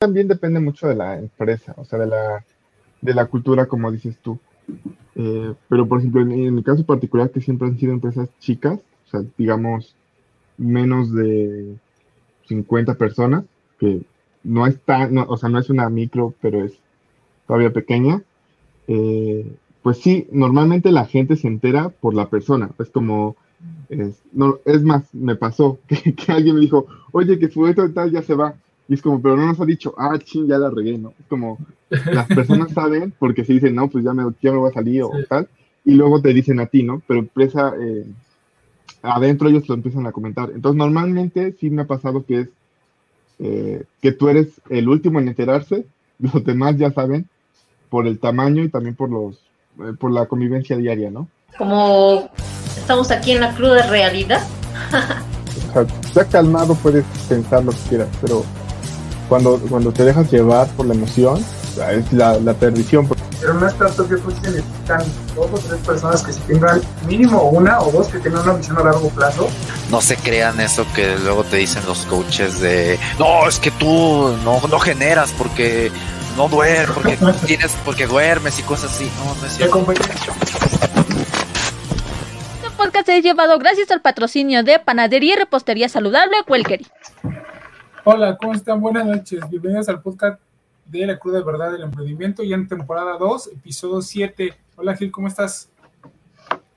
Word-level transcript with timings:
también 0.00 0.28
depende 0.28 0.60
mucho 0.60 0.88
de 0.88 0.94
la 0.94 1.18
empresa, 1.18 1.74
o 1.76 1.84
sea, 1.84 1.98
de 1.98 2.06
la, 2.06 2.42
de 3.02 3.12
la 3.12 3.26
cultura, 3.26 3.66
como 3.66 3.92
dices 3.92 4.16
tú. 4.22 4.38
Eh, 5.14 5.52
pero, 5.68 5.86
por 5.86 5.98
ejemplo, 5.98 6.22
en, 6.22 6.32
en, 6.32 6.56
el 6.56 6.64
caso 6.64 6.86
particular, 6.86 7.30
que 7.30 7.42
siempre 7.42 7.68
han 7.68 7.78
sido 7.78 7.92
empresas 7.92 8.30
chicas, 8.38 8.80
o 9.06 9.10
sea, 9.10 9.20
digamos, 9.36 9.94
menos 10.56 11.12
de 11.12 11.76
50 12.48 12.94
personas, 12.94 13.44
que 13.78 14.00
no 14.42 14.66
es 14.66 14.80
tan, 14.80 15.18
o 15.18 15.36
sea, 15.36 15.50
no 15.50 15.58
es 15.58 15.68
una 15.68 15.90
micro, 15.90 16.32
pero 16.40 16.64
es 16.64 16.72
todavía 17.46 17.70
pequeña. 17.70 18.22
Eh, 18.88 19.52
pues 19.82 19.98
sí, 19.98 20.28
normalmente 20.32 20.92
la 20.92 21.04
gente 21.04 21.36
se 21.36 21.46
entera 21.46 21.90
por 21.90 22.14
la 22.14 22.30
persona. 22.30 22.70
Es 22.78 22.88
como, 22.88 23.36
es, 23.90 24.22
no, 24.32 24.60
es 24.64 24.82
más, 24.82 25.14
me 25.14 25.36
pasó 25.36 25.78
que, 25.86 26.14
alguien 26.32 26.54
me 26.54 26.62
dijo, 26.62 26.86
oye, 27.12 27.38
que 27.38 27.50
fue 27.50 27.72
y 27.72 27.74
tal, 27.74 28.10
ya 28.10 28.22
se 28.22 28.34
va. 28.34 28.54
Y 28.90 28.94
es 28.94 29.02
como, 29.02 29.22
pero 29.22 29.36
no 29.36 29.46
nos 29.46 29.60
ha 29.60 29.64
dicho, 29.64 29.94
ah, 29.96 30.18
ching, 30.18 30.48
ya 30.48 30.58
la 30.58 30.68
regué, 30.68 30.98
¿no? 30.98 31.14
Es 31.16 31.26
como, 31.28 31.58
las 31.88 32.26
personas 32.26 32.72
saben 32.72 33.14
porque 33.16 33.44
se 33.44 33.52
dicen, 33.52 33.76
no, 33.76 33.88
pues 33.88 34.04
ya 34.04 34.12
me, 34.12 34.24
ya 34.42 34.50
me 34.50 34.58
voy 34.58 34.68
a 34.68 34.74
salir 34.74 35.04
o 35.04 35.12
tal. 35.28 35.48
Y 35.84 35.94
luego 35.94 36.20
te 36.20 36.34
dicen 36.34 36.58
a 36.58 36.66
ti, 36.66 36.82
¿no? 36.82 37.00
Pero 37.06 37.20
empresa, 37.20 37.72
eh, 37.80 38.04
adentro 39.00 39.48
ellos 39.48 39.68
lo 39.68 39.76
empiezan 39.76 40.08
a 40.08 40.12
comentar. 40.12 40.50
Entonces, 40.52 40.76
normalmente 40.76 41.54
sí 41.60 41.70
me 41.70 41.82
ha 41.82 41.86
pasado 41.86 42.26
que 42.26 42.40
es 42.40 42.48
eh, 43.38 43.84
que 44.02 44.10
tú 44.10 44.28
eres 44.28 44.60
el 44.68 44.88
último 44.88 45.20
en 45.20 45.28
enterarse, 45.28 45.86
los 46.18 46.44
demás 46.44 46.76
ya 46.76 46.90
saben 46.90 47.28
por 47.90 48.08
el 48.08 48.18
tamaño 48.18 48.64
y 48.64 48.70
también 48.70 48.96
por 48.96 49.08
los 49.08 49.36
eh, 49.78 49.92
por 50.00 50.10
la 50.10 50.26
convivencia 50.26 50.76
diaria, 50.76 51.12
¿no? 51.12 51.28
Como 51.56 52.28
estamos 52.76 53.12
aquí 53.12 53.30
en 53.30 53.40
la 53.40 53.54
cruda 53.54 53.88
realidad. 53.88 54.42
o 55.68 55.72
sea, 55.72 55.86
ya 56.12 56.24
calmado 56.28 56.74
puedes 56.74 57.04
pensar 57.28 57.64
lo 57.64 57.70
que 57.70 57.78
quieras, 57.88 58.08
pero 58.20 58.44
cuando, 59.30 59.58
cuando 59.70 59.92
te 59.92 60.04
dejas 60.04 60.30
llevar 60.30 60.66
por 60.76 60.86
la 60.86 60.92
emoción, 60.92 61.42
es 61.92 62.12
la, 62.12 62.38
la 62.40 62.52
perdición. 62.52 63.08
Pero 63.40 63.54
no 63.54 63.66
es 63.66 63.74
tanto 63.78 64.06
que 64.06 64.16
pues 64.16 64.34
necesitan 64.42 65.02
dos 65.36 65.48
o 65.52 65.58
tres 65.58 65.80
personas 65.86 66.22
que 66.24 66.32
se 66.32 66.40
tengan 66.40 66.82
mínimo 67.06 67.40
una 67.44 67.80
o 67.80 67.92
dos 67.92 68.08
que 68.08 68.18
tengan 68.18 68.42
una 68.42 68.54
visión 68.54 68.76
a 68.78 68.82
largo 68.82 69.08
plazo. 69.10 69.48
No 69.88 70.00
se 70.00 70.16
crean 70.16 70.60
eso 70.60 70.84
que 70.94 71.16
luego 71.18 71.44
te 71.44 71.58
dicen 71.58 71.82
los 71.86 72.00
coaches 72.06 72.60
de 72.60 72.98
no, 73.20 73.48
es 73.48 73.60
que 73.60 73.70
tú 73.70 74.36
no, 74.44 74.60
no 74.68 74.78
generas 74.80 75.32
porque 75.38 75.92
no 76.36 76.48
duermes, 76.48 76.90
porque 76.90 77.16
tienes, 77.46 77.70
porque 77.84 78.06
duermes 78.08 78.58
y 78.58 78.62
cosas 78.62 78.92
así. 78.92 79.10
No, 79.24 79.34
no 79.40 79.46
es 79.46 79.56
cierto. 79.56 79.86
Este 82.56 82.70
podcast 82.76 83.08
es 83.08 83.22
llevado 83.22 83.58
gracias 83.60 83.92
al 83.92 84.00
patrocinio 84.00 84.64
de 84.64 84.80
Panadería 84.80 85.34
y 85.34 85.38
Repostería 85.38 85.88
Saludable 85.88 86.36
Welkery. 86.48 86.88
Hola, 88.02 88.38
¿cómo 88.38 88.54
están? 88.54 88.80
Buenas 88.80 89.04
noches. 89.04 89.40
Bienvenidos 89.50 89.86
al 89.90 90.00
podcast 90.00 90.40
de 90.86 91.06
La 91.06 91.18
Cruda 91.18 91.42
Verdad 91.44 91.72
del 91.72 91.82
Emprendimiento, 91.82 92.42
ya 92.42 92.54
en 92.54 92.66
temporada 92.66 93.18
2, 93.18 93.48
episodio 93.48 94.00
7. 94.00 94.54
Hola 94.76 94.96
Gil, 94.96 95.12
¿cómo 95.12 95.28
estás? 95.28 95.68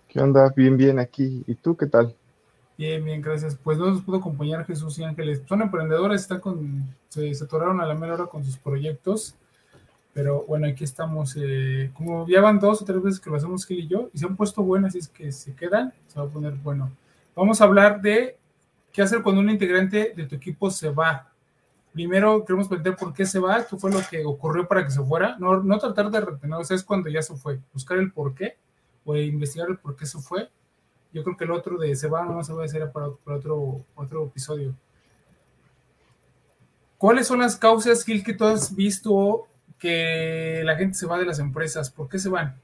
¿Qué 0.10 0.20
onda? 0.20 0.52
Bien, 0.54 0.76
bien 0.76 1.00
aquí. 1.00 1.42
¿Y 1.48 1.56
tú 1.56 1.78
qué 1.78 1.86
tal? 1.86 2.14
Bien, 2.78 3.06
bien, 3.06 3.22
gracias. 3.22 3.56
Pues 3.56 3.78
no 3.78 3.90
nos 3.90 4.02
pudo 4.02 4.18
acompañar 4.18 4.66
Jesús 4.66 5.00
y 5.00 5.06
Ángeles. 5.06 5.42
Son 5.48 5.62
emprendedores, 5.62 6.22
están 6.22 6.42
con, 6.42 6.94
se, 7.08 7.32
atoraron 7.42 7.80
a 7.80 7.86
la 7.86 7.96
mera 7.96 8.16
hora 8.16 8.26
con 8.26 8.44
sus 8.44 8.58
proyectos. 8.58 9.36
Pero 10.14 10.44
bueno, 10.46 10.68
aquí 10.68 10.84
estamos. 10.84 11.38
Eh, 11.40 11.90
como 11.94 12.28
ya 12.28 12.42
van 12.42 12.60
dos 12.60 12.82
o 12.82 12.86
tres 12.86 13.02
veces 13.02 13.22
que 13.22 13.30
lo 13.30 13.38
hacemos 13.38 13.66
Gil 13.66 13.80
y 13.80 13.88
yo, 13.88 14.10
y 14.14 14.18
se 14.18 14.26
han 14.26 14.36
puesto 14.36 14.62
buenas, 14.62 14.94
y 14.94 14.98
es 14.98 15.08
que 15.08 15.32
se 15.32 15.56
quedan, 15.56 15.94
se 16.08 16.20
va 16.20 16.26
a 16.26 16.30
poner 16.30 16.54
bueno. 16.56 16.92
Vamos 17.34 17.62
a 17.62 17.64
hablar 17.64 18.02
de 18.02 18.38
qué 18.94 19.02
hacer 19.02 19.22
cuando 19.24 19.42
un 19.42 19.50
integrante 19.50 20.14
de 20.16 20.26
tu 20.26 20.36
equipo 20.36 20.70
se 20.70 20.90
va. 20.90 21.30
Primero 21.92 22.46
queremos 22.46 22.68
plantear 22.68 22.96
por 22.96 23.14
qué 23.14 23.26
se 23.26 23.40
va, 23.40 23.66
qué 23.66 23.76
fue 23.76 23.92
lo 23.92 24.00
que 24.10 24.24
ocurrió 24.24 24.68
para 24.68 24.86
que 24.86 24.92
se 24.92 25.04
fuera. 25.04 25.36
No, 25.40 25.62
no 25.62 25.80
tratar 25.80 26.10
de 26.10 26.22
retener, 26.22 26.60
o 26.60 26.64
sea, 26.64 26.76
es 26.76 26.84
cuando 26.84 27.10
ya 27.10 27.22
se 27.22 27.36
fue. 27.36 27.60
Buscar 27.74 27.98
el 27.98 28.12
por 28.12 28.34
qué 28.34 28.56
o 29.04 29.18
investigar 29.18 29.70
el 29.70 29.78
por 29.78 29.96
qué 29.96 30.06
se 30.06 30.20
fue. 30.20 30.50
Yo 31.12 31.24
creo 31.24 31.36
que 31.36 31.44
el 31.44 31.52
otro 31.52 31.78
de 31.78 31.96
se 31.96 32.08
va 32.08 32.24
no 32.24 32.44
se 32.44 32.54
va 32.54 32.62
a 32.62 32.66
hacer 32.66 32.92
para, 32.92 33.08
otro, 33.08 33.84
otro 33.96 34.26
episodio. 34.26 34.76
¿Cuáles 36.98 37.28
son 37.28 37.40
las 37.40 37.58
causas, 37.58 38.06
Gil, 38.06 38.24
que 38.24 38.34
tú 38.34 38.46
has 38.46 38.74
visto 38.74 39.48
que 39.78 40.62
la 40.64 40.78
gente 40.78 40.98
se 40.98 41.06
va 41.06 41.18
de 41.18 41.26
las 41.26 41.40
empresas? 41.40 41.90
¿Por 41.92 42.08
qué 42.08 42.18
se 42.18 42.30
van? 42.30 42.56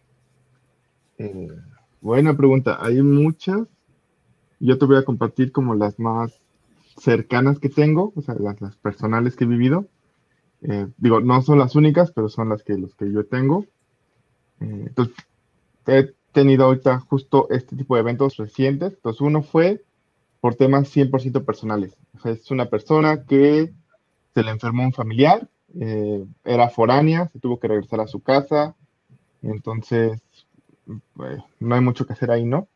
Eh, 1.18 1.50
buena 2.00 2.38
pregunta. 2.38 2.78
Hay 2.80 3.02
muchas. 3.02 3.68
Yo 4.60 4.78
te 4.78 4.86
voy 4.86 4.98
a 4.98 5.06
compartir 5.06 5.52
como 5.52 5.76
las 5.76 6.00
más 6.00 6.40
cercanas 7.00 7.60
que 7.60 7.70
tengo, 7.70 8.14
o 8.16 8.22
sea, 8.22 8.36
las, 8.36 8.60
las 8.62 8.76
personales 8.78 9.36
que 9.36 9.46
he 9.46 9.48
vivido. 9.48 9.88
Eh, 10.62 10.88
digo, 10.98 11.22
no 11.22 11.42
son 11.42 11.60
las 11.60 11.76
únicas, 11.76 12.12
pero 12.12 12.30
son 12.30 12.50
las 12.50 12.64
que, 12.64 12.78
los 12.78 12.96
que 12.96 13.12
yo 13.12 13.26
tengo. 13.26 13.66
Eh, 14.60 14.86
entonces, 14.88 15.16
he 15.88 16.14
tenido 16.34 16.66
ahorita 16.66 17.00
justo 17.00 17.48
este 17.50 17.76
tipo 17.76 17.96
de 17.96 18.02
eventos 18.02 18.38
recientes. 18.38 18.94
Entonces, 18.94 19.22
uno 19.22 19.42
fue 19.42 19.84
por 20.42 20.56
temas 20.56 20.90
100% 20.90 21.46
personales. 21.46 21.98
O 22.16 22.20
sea, 22.20 22.32
es 22.32 22.52
una 22.52 22.70
persona 22.70 23.24
que 23.24 23.72
se 24.34 24.44
le 24.44 24.52
enfermó 24.52 24.84
un 24.84 24.94
familiar, 24.94 25.50
eh, 25.80 26.26
era 26.44 26.70
foránea, 26.70 27.30
se 27.30 27.40
tuvo 27.40 27.60
que 27.60 27.68
regresar 27.68 28.02
a 28.02 28.08
su 28.08 28.22
casa. 28.22 28.76
Entonces, 29.42 30.22
pues, 31.14 31.42
no 31.60 31.76
hay 31.76 31.82
mucho 31.82 32.06
que 32.06 32.14
hacer 32.14 32.32
ahí, 32.32 32.46
¿no? 32.46 32.68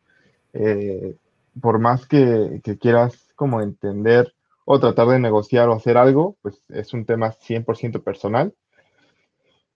Eh, 0.52 1.16
por 1.60 1.78
más 1.78 2.06
que, 2.06 2.60
que, 2.62 2.78
quieras 2.78 3.32
como 3.36 3.60
entender 3.60 4.34
o 4.64 4.80
tratar 4.80 5.08
de 5.08 5.18
negociar 5.18 5.68
o 5.68 5.74
hacer 5.74 5.96
algo, 5.96 6.36
pues 6.42 6.62
es 6.68 6.92
un 6.94 7.04
tema 7.04 7.32
100% 7.32 8.02
personal. 8.02 8.54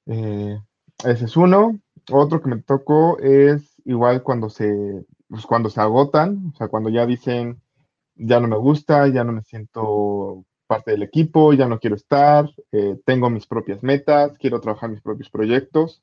Eh, 0.06 0.58
ese 1.04 1.24
es 1.26 1.36
uno. 1.36 1.78
Otro 2.10 2.40
que 2.40 2.48
me 2.48 2.62
tocó 2.62 3.18
es 3.18 3.74
igual 3.84 4.22
cuando 4.22 4.48
se, 4.48 5.04
pues 5.28 5.46
cuando 5.46 5.70
se 5.70 5.80
agotan, 5.80 6.52
o 6.52 6.56
sea, 6.56 6.68
cuando 6.68 6.88
ya 6.88 7.06
dicen, 7.06 7.60
ya 8.14 8.40
no 8.40 8.48
me 8.48 8.56
gusta, 8.56 9.06
ya 9.08 9.24
no 9.24 9.32
me 9.32 9.42
siento 9.42 10.44
parte 10.66 10.90
del 10.92 11.02
equipo, 11.02 11.52
ya 11.52 11.66
no 11.66 11.78
quiero 11.78 11.96
estar, 11.96 12.50
eh, 12.72 12.98
tengo 13.04 13.30
mis 13.30 13.46
propias 13.46 13.82
metas, 13.82 14.36
quiero 14.38 14.60
trabajar 14.60 14.90
mis 14.90 15.00
propios 15.00 15.30
proyectos. 15.30 16.02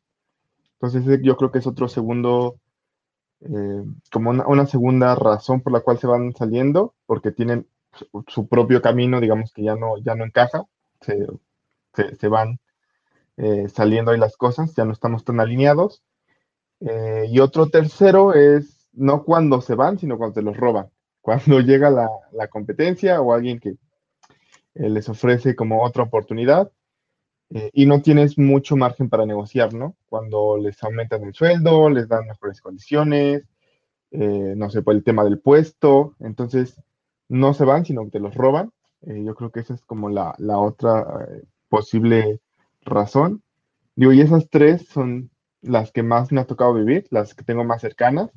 Entonces 0.80 1.22
yo 1.24 1.38
creo 1.38 1.52
que 1.52 1.60
es 1.60 1.68
otro 1.68 1.88
segundo 1.88 2.60
eh, 3.42 3.84
como 4.12 4.32
una, 4.32 4.66
segunda 4.66 5.16
razón 5.16 5.62
por 5.62 5.74
la 5.74 5.82
cual 5.82 6.00
se 6.00 6.08
van 6.08 6.34
saliendo, 6.34 6.96
porque 7.06 7.32
tienen 7.32 7.68
su, 8.28 8.48
propio 8.48 8.82
camino, 8.82 9.20
digamos 9.20 9.52
que 9.54 9.64
ya 9.64 9.76
no, 9.76 9.98
ya 9.98 10.16
no 10.16 10.26
encaja, 10.26 10.66
se, 11.02 11.28
se, 12.18 12.28
van 12.28 12.60
eh, 13.38 13.68
saliendo 13.70 14.12
ahí 14.12 14.20
las 14.20 14.38
cosas, 14.38 14.74
ya 14.76 14.86
no 14.86 14.94
estamos 14.94 15.24
tan 15.24 15.40
alineados. 15.40 16.04
Eh, 16.82 17.26
y 17.30 17.40
otro 17.40 17.70
tercero 17.70 18.34
es 18.34 18.90
no 18.94 19.24
cuando 19.24 19.62
se 19.62 19.76
van, 19.76 20.00
sino 20.00 20.18
cuando 20.18 20.36
se 20.36 20.42
los 20.42 20.58
roban. 20.58 20.90
Cuando 21.22 21.60
llega 21.62 21.90
la, 21.90 22.10
la 22.32 22.48
competencia 22.48 23.22
o 23.22 23.34
alguien 23.34 23.60
que 23.60 23.76
les 24.74 25.08
ofrece 25.08 25.56
como 25.56 25.84
otra 25.84 26.04
oportunidad, 26.04 26.72
eh, 27.52 27.70
y 27.74 27.86
no 27.86 28.02
tienes 28.02 28.38
mucho 28.38 28.76
margen 28.76 29.10
para 29.10 29.26
negociar, 29.26 29.74
¿no? 29.74 29.96
Cuando 30.08 30.58
les 30.58 30.82
aumentan 30.84 31.24
el 31.24 31.34
sueldo, 31.34 31.90
les 31.90 32.08
dan 32.08 32.28
mejores 32.28 32.62
condiciones, 32.62 33.44
eh, 34.12 34.54
no 34.56 34.70
sé, 34.70 34.82
por 34.82 34.96
el 34.96 35.04
tema 35.04 35.24
del 35.24 35.40
puesto, 35.40 36.16
entonces 36.20 36.82
no 37.30 37.54
se 37.54 37.66
van, 37.66 37.86
sino 37.86 38.06
que 38.06 38.12
te 38.12 38.20
los 38.20 38.36
roban. 38.36 38.72
Eh, 39.02 39.24
yo 39.24 39.36
creo 39.36 39.52
que 39.52 39.60
esa 39.60 39.74
es 39.76 39.84
como 39.86 40.10
la, 40.10 40.36
la 40.38 40.58
otra 40.58 41.28
posible 41.70 42.40
razón. 42.82 43.44
Digo, 43.96 44.14
y 44.14 44.22
esas 44.22 44.50
tres 44.50 44.88
son 44.88 45.30
las 45.62 45.92
que 45.92 46.04
más 46.04 46.32
me 46.32 46.42
ha 46.42 46.46
tocado 46.46 46.74
vivir, 46.74 47.08
las 47.12 47.34
que 47.34 47.44
tengo 47.44 47.64
más 47.64 47.82
cercanas. 47.82 48.32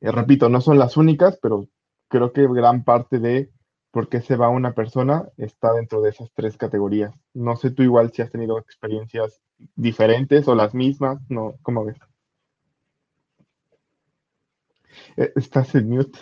Repito, 0.00 0.48
no 0.48 0.60
son 0.60 0.78
las 0.78 0.96
únicas, 0.96 1.38
pero 1.40 1.66
creo 2.08 2.32
que 2.32 2.46
gran 2.46 2.84
parte 2.84 3.18
de 3.18 3.50
por 3.94 4.08
qué 4.08 4.20
se 4.20 4.34
va 4.34 4.48
una 4.48 4.72
persona 4.72 5.28
está 5.36 5.72
dentro 5.72 6.02
de 6.02 6.10
esas 6.10 6.28
tres 6.34 6.56
categorías. 6.56 7.14
No 7.32 7.54
sé 7.54 7.70
tú 7.70 7.84
igual 7.84 8.10
si 8.12 8.22
has 8.22 8.30
tenido 8.32 8.58
experiencias 8.58 9.40
diferentes 9.76 10.48
o 10.48 10.56
las 10.56 10.74
mismas, 10.74 11.20
no, 11.28 11.54
¿cómo 11.62 11.84
ves? 11.84 11.96
Eh, 15.16 15.32
Estás 15.36 15.76
en 15.76 15.90
mute. 15.90 16.18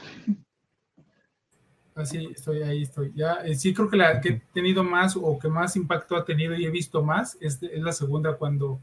Ah, 1.94 2.02
estoy 2.02 2.62
ahí, 2.62 2.82
estoy. 2.82 3.10
Ya, 3.14 3.36
eh, 3.36 3.54
sí 3.54 3.72
creo 3.72 3.88
que 3.88 3.96
la 3.96 4.20
que 4.20 4.28
he 4.28 4.42
tenido 4.52 4.84
más 4.84 5.16
o 5.16 5.38
que 5.38 5.48
más 5.48 5.74
impacto 5.74 6.14
ha 6.14 6.26
tenido 6.26 6.54
y 6.54 6.66
he 6.66 6.70
visto 6.70 7.02
más 7.02 7.38
es, 7.40 7.62
es 7.62 7.82
la 7.82 7.92
segunda 7.92 8.36
cuando, 8.36 8.80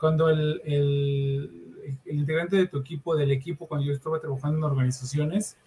cuando 0.00 0.30
el, 0.30 0.62
el, 0.64 1.98
el, 2.06 2.18
integrante 2.18 2.56
de 2.56 2.66
tu 2.66 2.78
equipo, 2.78 3.14
del 3.14 3.30
equipo, 3.30 3.68
cuando 3.68 3.86
yo 3.86 3.92
estaba 3.92 4.20
trabajando 4.20 4.56
en 4.56 4.64
organizaciones, 4.64 5.58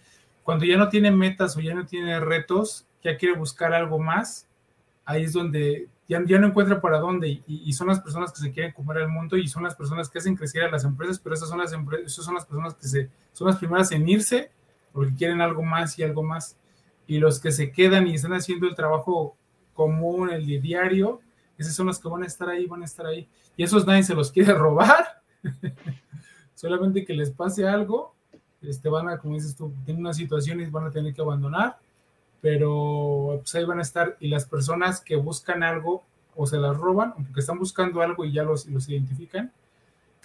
cuando 0.43 0.65
ya 0.65 0.77
no 0.77 0.89
tiene 0.89 1.11
metas 1.11 1.55
o 1.57 1.59
ya 1.59 1.73
no 1.73 1.85
tiene 1.85 2.19
retos, 2.19 2.85
ya 3.03 3.17
quiere 3.17 3.37
buscar 3.37 3.73
algo 3.73 3.99
más, 3.99 4.47
ahí 5.05 5.23
es 5.23 5.33
donde 5.33 5.87
ya, 6.07 6.19
no 6.19 6.47
encuentra 6.47 6.81
para 6.81 6.99
dónde 6.99 7.43
y, 7.47 7.71
son 7.73 7.87
las 7.87 7.99
personas 7.99 8.31
que 8.31 8.39
se 8.39 8.51
quieren 8.51 8.71
comer 8.71 8.97
el 8.97 9.09
mundo 9.09 9.37
y 9.37 9.47
son 9.47 9.63
las 9.63 9.75
personas 9.75 10.09
que 10.09 10.17
hacen 10.17 10.35
crecer 10.35 10.63
a 10.63 10.71
las 10.71 10.83
empresas, 10.83 11.19
pero 11.19 11.35
esas 11.35 11.49
son 11.49 11.59
las, 11.59 11.71
esas 11.71 12.25
son 12.25 12.33
las 12.33 12.45
personas 12.45 12.73
que 12.73 12.87
se, 12.87 13.09
son 13.31 13.47
las 13.47 13.57
primeras 13.57 13.91
en 13.91 14.09
irse 14.09 14.51
porque 14.91 15.13
quieren 15.13 15.39
algo 15.39 15.61
más 15.61 15.97
y 15.99 16.03
algo 16.03 16.23
más. 16.23 16.57
Y 17.05 17.19
los 17.19 17.39
que 17.39 17.51
se 17.51 17.71
quedan 17.71 18.07
y 18.07 18.15
están 18.15 18.33
haciendo 18.33 18.67
el 18.67 18.75
trabajo 18.75 19.35
común, 19.73 20.29
el 20.29 20.45
diario, 20.45 21.21
Esos 21.57 21.73
son 21.73 21.87
los 21.87 21.99
que 21.99 22.07
van 22.07 22.23
a 22.23 22.27
estar 22.27 22.49
ahí, 22.49 22.65
van 22.65 22.81
a 22.81 22.85
estar 22.85 23.05
ahí. 23.05 23.27
Y 23.55 23.63
esos 23.63 23.85
nadie 23.85 24.03
se 24.03 24.15
los 24.15 24.31
quiere 24.31 24.53
robar. 24.55 25.21
Solamente 26.55 27.05
que 27.05 27.13
les 27.13 27.31
pase 27.31 27.67
algo, 27.67 28.15
este, 28.61 28.89
van 28.89 29.09
a, 29.09 29.17
como 29.17 29.35
dices 29.35 29.55
tú, 29.55 29.73
tienen 29.85 30.03
una 30.03 30.13
situación 30.13 30.59
y 30.61 30.65
van 30.65 30.85
a 30.85 30.91
tener 30.91 31.13
que 31.13 31.21
abandonar, 31.21 31.77
pero 32.41 33.39
pues 33.41 33.53
ahí 33.55 33.65
van 33.65 33.79
a 33.79 33.83
estar. 33.83 34.17
Y 34.19 34.27
las 34.27 34.45
personas 34.45 35.01
que 35.01 35.15
buscan 35.15 35.63
algo 35.63 36.03
o 36.35 36.47
se 36.47 36.57
las 36.57 36.77
roban, 36.77 37.11
o 37.11 37.23
porque 37.23 37.41
están 37.41 37.59
buscando 37.59 38.01
algo 38.01 38.25
y 38.25 38.31
ya 38.31 38.43
los, 38.43 38.65
los 38.67 38.87
identifican, 38.89 39.51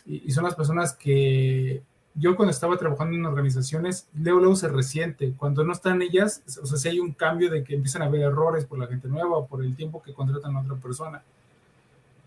y, 0.07 0.23
y 0.27 0.31
son 0.33 0.45
las 0.45 0.55
personas 0.55 0.95
que 0.95 1.83
yo 2.15 2.37
cuando 2.37 2.53
estaba 2.53 2.77
trabajando 2.77 3.17
en 3.17 3.27
organizaciones, 3.27 4.07
luego, 4.15 4.39
luego 4.39 4.57
se 4.57 4.69
resiente. 4.69 5.35
Cuando 5.37 5.65
no 5.65 5.73
están 5.73 6.01
ellas, 6.01 6.43
o 6.63 6.67
sea, 6.67 6.79
si 6.79 6.89
hay 6.89 7.01
un 7.01 7.13
cambio 7.13 7.51
de 7.51 7.65
que 7.65 7.75
empiezan 7.75 8.03
a 8.03 8.07
haber 8.07 8.23
errores 8.23 8.65
por 8.65 8.79
la 8.79 8.87
gente 8.87 9.09
nueva 9.09 9.37
o 9.37 9.47
por 9.47 9.65
el 9.65 9.75
tiempo 9.75 10.01
que 10.01 10.15
contratan 10.15 10.57
a 10.57 10.61
otra 10.61 10.77
persona. 10.77 11.23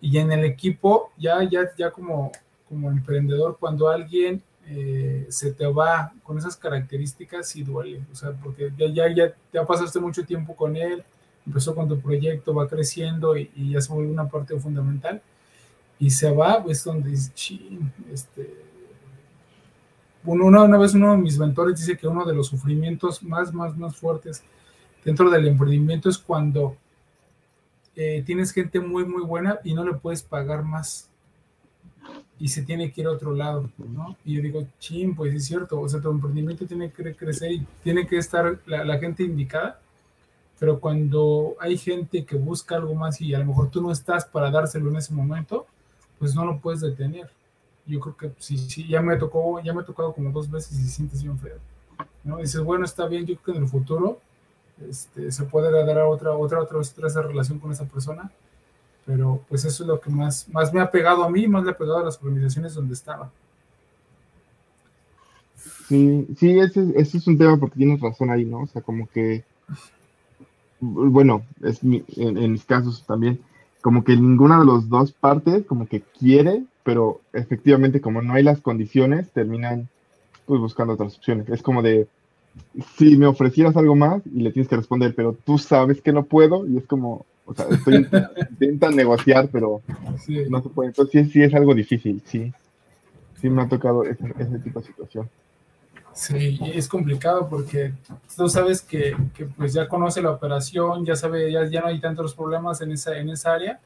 Y 0.01 0.17
en 0.17 0.31
el 0.31 0.43
equipo, 0.43 1.11
ya, 1.17 1.41
ya, 1.43 1.73
ya 1.77 1.91
como, 1.91 2.31
como 2.67 2.91
emprendedor, 2.91 3.57
cuando 3.59 3.87
alguien 3.87 4.43
eh, 4.67 5.25
se 5.29 5.53
te 5.53 5.65
va 5.65 6.13
con 6.23 6.37
esas 6.37 6.55
características, 6.57 7.49
sí 7.49 7.63
duele. 7.63 8.01
O 8.11 8.15
sea, 8.15 8.31
porque 8.31 8.71
ya, 8.77 9.13
ya, 9.13 9.33
ya, 9.53 9.65
pasaste 9.65 9.99
mucho 9.99 10.25
tiempo 10.25 10.55
con 10.55 10.75
él, 10.75 11.03
empezó 11.45 11.73
con 11.73 11.87
tu 11.87 11.99
proyecto, 11.99 12.53
va 12.53 12.67
creciendo 12.67 13.37
y, 13.37 13.49
y 13.55 13.71
ya 13.71 13.81
se 13.81 13.93
vuelve 13.93 14.11
una 14.11 14.27
parte 14.27 14.59
fundamental. 14.59 15.21
Y 15.99 16.09
se 16.11 16.31
va, 16.31 16.63
pues 16.63 16.83
donde 16.83 17.09
dices, 17.09 17.33
ching, 17.33 17.91
este 18.13 18.67
una, 20.27 20.63
una 20.63 20.77
vez 20.77 20.93
uno 20.93 21.11
de 21.11 21.17
mis 21.17 21.37
mentores 21.37 21.79
dice 21.79 21.97
que 21.97 22.07
uno 22.07 22.25
de 22.25 22.33
los 22.33 22.47
sufrimientos 22.47 23.23
más, 23.23 23.53
más, 23.53 23.77
más 23.77 23.95
fuertes 23.95 24.43
dentro 25.03 25.29
del 25.29 25.47
emprendimiento 25.47 26.09
es 26.09 26.17
cuando 26.17 26.75
eh, 27.95 28.23
tienes 28.25 28.51
gente 28.51 28.79
muy, 28.79 29.05
muy 29.05 29.23
buena 29.23 29.59
y 29.63 29.73
no 29.73 29.85
le 29.85 29.93
puedes 29.93 30.23
pagar 30.23 30.63
más 30.63 31.09
y 32.39 32.47
se 32.49 32.63
tiene 32.63 32.91
que 32.91 33.01
ir 33.01 33.07
a 33.07 33.11
otro 33.11 33.33
lado, 33.33 33.69
¿no? 33.77 34.15
Y 34.23 34.35
yo 34.35 34.41
digo, 34.41 34.65
ching, 34.79 35.15
pues 35.15 35.33
es 35.33 35.45
cierto, 35.45 35.79
o 35.79 35.89
sea, 35.89 36.01
tu 36.01 36.11
emprendimiento 36.11 36.65
tiene 36.65 36.91
que 36.91 37.15
crecer 37.15 37.51
y 37.51 37.65
tiene 37.83 38.05
que 38.05 38.17
estar 38.17 38.59
la, 38.65 38.83
la 38.83 38.97
gente 38.99 39.23
indicada, 39.23 39.79
pero 40.59 40.79
cuando 40.79 41.55
hay 41.59 41.77
gente 41.77 42.25
que 42.25 42.35
busca 42.35 42.75
algo 42.75 42.95
más 42.95 43.21
y 43.21 43.33
a 43.33 43.39
lo 43.39 43.45
mejor 43.45 43.69
tú 43.69 43.81
no 43.81 43.91
estás 43.91 44.25
para 44.25 44.51
dárselo 44.51 44.89
en 44.89 44.97
ese 44.97 45.13
momento, 45.13 45.65
pues 46.19 46.35
no 46.35 46.45
lo 46.45 46.59
puedes 46.59 46.81
detener 46.81 47.29
yo 47.87 47.99
creo 47.99 48.17
que 48.17 48.31
sí, 48.37 48.57
sí, 48.57 48.87
ya 48.87 49.01
me 49.01 49.15
tocó, 49.17 49.59
ya 49.61 49.73
me 49.73 49.81
ha 49.81 49.85
tocado 49.85 50.13
como 50.13 50.31
dos 50.31 50.51
veces 50.51 50.77
y 50.77 50.87
sientes 50.87 51.23
bien 51.23 51.39
feo. 51.39 51.57
¿no? 52.23 52.37
dices, 52.37 52.61
bueno, 52.61 52.85
está 52.85 53.07
bien, 53.07 53.25
yo 53.25 53.35
creo 53.35 53.45
que 53.45 53.57
en 53.57 53.63
el 53.63 53.69
futuro 53.69 54.19
este, 54.87 55.31
se 55.31 55.43
puede 55.45 55.71
dar 55.71 55.97
otra, 55.99 56.35
otra, 56.35 56.59
otra, 56.59 56.79
otra 56.79 57.21
relación 57.21 57.59
con 57.59 57.71
esa 57.71 57.85
persona, 57.85 58.29
pero 59.07 59.41
pues 59.49 59.65
eso 59.65 59.83
es 59.83 59.87
lo 59.87 59.99
que 59.99 60.11
más, 60.11 60.47
más 60.49 60.71
me 60.71 60.79
ha 60.79 60.91
pegado 60.91 61.23
a 61.23 61.29
mí, 61.29 61.47
más 61.47 61.63
le 61.63 61.71
ha 61.71 61.77
pegado 61.77 61.97
a 61.97 62.03
las 62.03 62.21
organizaciones 62.21 62.75
donde 62.75 62.93
estaba. 62.93 63.31
Sí, 65.87 66.27
sí, 66.37 66.59
ese, 66.59 66.93
ese 66.95 67.17
es 67.17 67.25
un 67.25 67.39
tema 67.39 67.57
porque 67.57 67.77
tienes 67.77 67.99
razón 67.99 68.29
ahí, 68.29 68.45
¿no? 68.45 68.59
O 68.59 68.67
sea, 68.67 68.83
como 68.83 69.07
que, 69.07 69.43
bueno, 70.79 71.43
es 71.63 71.83
mi, 71.83 72.03
en, 72.17 72.37
en 72.37 72.51
mis 72.51 72.65
casos 72.65 73.03
también, 73.07 73.39
como 73.81 74.03
que 74.03 74.15
ninguna 74.15 74.59
de 74.59 74.65
las 74.65 74.87
dos 74.87 75.11
partes 75.11 75.65
como 75.65 75.87
que 75.87 76.01
quiere 76.01 76.63
pero 76.87 77.19
efectivamente 77.33 77.99
como 77.99 78.21
no 78.21 78.33
hay 78.33 78.43
las 78.43 78.61
condiciones, 78.61 79.29
terminan 79.33 79.89
pues 80.45 80.61
buscando 80.61 80.93
otras 80.93 81.17
opciones. 81.17 81.49
Es 81.49 81.61
como 81.61 81.81
de, 81.81 82.07
si 82.95 83.17
me 83.17 83.25
ofrecieras 83.25 83.75
algo 83.75 83.93
más 83.93 84.21
y 84.25 84.39
le 84.39 84.53
tienes 84.53 84.69
que 84.69 84.77
responder, 84.77 85.13
pero 85.13 85.33
tú 85.33 85.57
sabes 85.57 86.01
que 86.01 86.13
no 86.13 86.23
puedo 86.23 86.65
y 86.65 86.77
es 86.77 86.87
como, 86.87 87.25
o 87.47 87.53
sea, 87.53 87.65
estoy 87.71 87.95
intentan 88.59 88.95
negociar, 88.95 89.49
pero 89.51 89.81
sí. 90.23 90.43
no 90.49 90.61
se 90.61 90.69
puede. 90.69 90.89
Entonces 90.89 91.27
sí, 91.27 91.31
sí, 91.31 91.43
es 91.43 91.53
algo 91.53 91.73
difícil, 91.73 92.21
sí. 92.25 92.53
Sí 93.41 93.49
me 93.49 93.61
ha 93.61 93.69
tocado 93.69 94.03
ese, 94.03 94.25
ese 94.37 94.59
tipo 94.59 94.79
de 94.79 94.85
situación. 94.85 95.29
Sí, 96.13 96.59
es 96.73 96.87
complicado 96.87 97.47
porque 97.47 97.93
tú 98.35 98.49
sabes 98.49 98.81
que, 98.81 99.15
que, 99.35 99.45
pues 99.45 99.73
ya 99.73 99.87
conoce 99.87 100.21
la 100.21 100.31
operación, 100.31 101.05
ya 101.05 101.15
sabe, 101.15 101.51
ya, 101.51 101.67
ya 101.67 101.81
no 101.81 101.87
hay 101.87 101.99
tantos 101.99 102.33
problemas 102.33 102.81
en 102.81 102.91
esa, 102.91 103.15
en 103.17 103.29
esa 103.29 103.53
área 103.53 103.79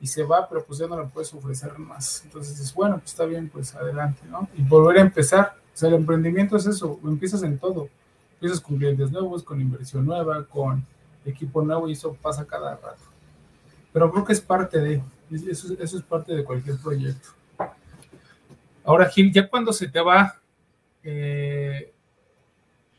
y 0.00 0.06
se 0.06 0.22
va, 0.22 0.48
pero 0.48 0.64
pues 0.64 0.78
ya 0.78 0.86
no 0.86 1.00
le 1.00 1.08
puedes 1.08 1.34
ofrecer 1.34 1.76
más. 1.78 2.22
Entonces 2.24 2.58
es 2.60 2.72
bueno, 2.72 2.98
pues 2.98 3.10
está 3.10 3.24
bien, 3.24 3.48
pues 3.48 3.74
adelante, 3.74 4.20
¿no? 4.30 4.48
Y 4.56 4.62
volver 4.62 4.98
a 4.98 5.02
empezar. 5.02 5.54
O 5.74 5.76
sea, 5.76 5.88
el 5.88 5.96
emprendimiento 5.96 6.56
es 6.56 6.66
eso, 6.66 6.98
empiezas 7.04 7.42
en 7.42 7.58
todo. 7.58 7.88
Empiezas 8.34 8.60
con 8.60 8.78
clientes 8.78 9.10
nuevos, 9.10 9.42
con 9.42 9.60
inversión 9.60 10.06
nueva, 10.06 10.44
con 10.44 10.86
equipo 11.24 11.62
nuevo 11.62 11.88
y 11.88 11.92
eso 11.92 12.16
pasa 12.20 12.46
cada 12.46 12.76
rato. 12.76 13.02
Pero 13.92 14.10
creo 14.10 14.24
que 14.24 14.32
es 14.32 14.40
parte 14.40 14.80
de, 14.80 15.02
eso, 15.30 15.74
eso 15.78 15.98
es 15.98 16.02
parte 16.02 16.34
de 16.34 16.44
cualquier 16.44 16.78
proyecto. 16.78 17.28
Ahora, 18.84 19.08
Gil, 19.08 19.32
ya 19.32 19.48
cuando 19.48 19.72
se 19.72 19.88
te 19.88 20.00
va, 20.00 20.40
eh, 21.04 21.92